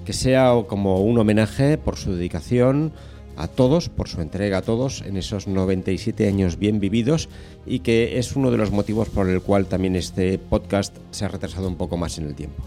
que 0.06 0.14
sea 0.14 0.54
como 0.68 1.02
un 1.02 1.18
homenaje 1.18 1.78
por 1.78 1.98
su 1.98 2.16
dedicación, 2.16 2.94
a 3.40 3.48
todos, 3.48 3.88
por 3.88 4.10
su 4.10 4.22
entrega 4.22 4.60
a 4.60 4.62
todos 4.62 5.02
en 5.02 5.16
esos 5.16 5.48
97 5.48 6.28
años 6.28 6.60
bien 6.60 6.80
vividos 6.82 7.30
y 7.66 7.80
que 7.80 8.20
es 8.20 8.36
uno 8.36 8.52
de 8.52 8.58
los 8.58 8.72
motivos 8.72 9.08
por 9.08 9.30
el 9.30 9.42
cual 9.42 9.66
también 9.66 9.96
este 9.96 10.38
podcast 10.38 10.96
se 11.12 11.24
ha 11.24 11.30
retrasado 11.30 11.68
un 11.68 11.78
poco 11.78 11.96
más 11.96 12.18
en 12.18 12.26
el 12.26 12.36
tiempo. 12.36 12.62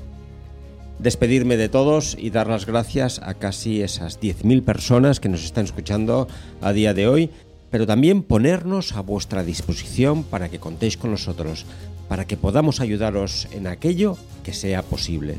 Despedirme 0.99 1.59
de 1.59 1.69
todos 1.69 2.17
y 2.19 2.31
dar 2.31 2.47
las 2.47 2.65
gracias 2.65 3.21
a 3.23 3.35
casi 3.35 3.83
esas 3.83 4.21
10.000 4.21 4.63
personas 4.63 5.21
que 5.21 5.29
nos 5.29 5.45
están 5.45 5.67
escuchando 5.67 6.27
a 6.63 6.73
día 6.73 6.95
de 6.95 7.07
hoy, 7.07 7.31
pero 7.71 7.87
también 7.87 8.23
ponernos 8.23 8.93
a 8.93 9.03
vuestra 9.03 9.45
disposición 9.45 10.25
para 10.25 10.49
que 10.49 10.59
contéis 10.59 10.97
con 10.97 11.11
nosotros, 11.11 11.67
para 12.09 12.27
que 12.27 12.39
podamos 12.39 12.81
ayudaros 12.81 13.47
en 13.53 13.67
aquello 13.67 14.17
que 14.43 14.55
sea 14.55 14.83
posible. 14.83 15.37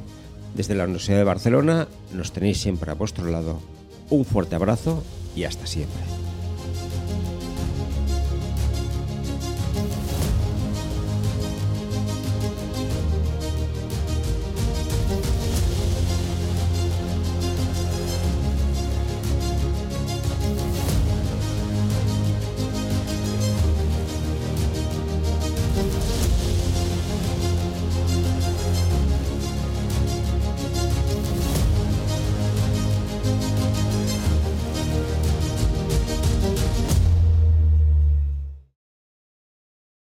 Desde 0.54 0.76
la 0.76 0.84
Universidad 0.84 1.18
de 1.18 1.24
Barcelona 1.24 1.88
nos 2.14 2.32
tenéis 2.32 2.60
siempre 2.60 2.92
a 2.92 2.96
vuestro 2.96 3.26
lado. 3.26 3.60
Un 4.10 4.26
fuerte 4.26 4.56
abrazo 4.56 5.02
y 5.36 5.44
hasta 5.44 5.66
siempre. 5.66 6.02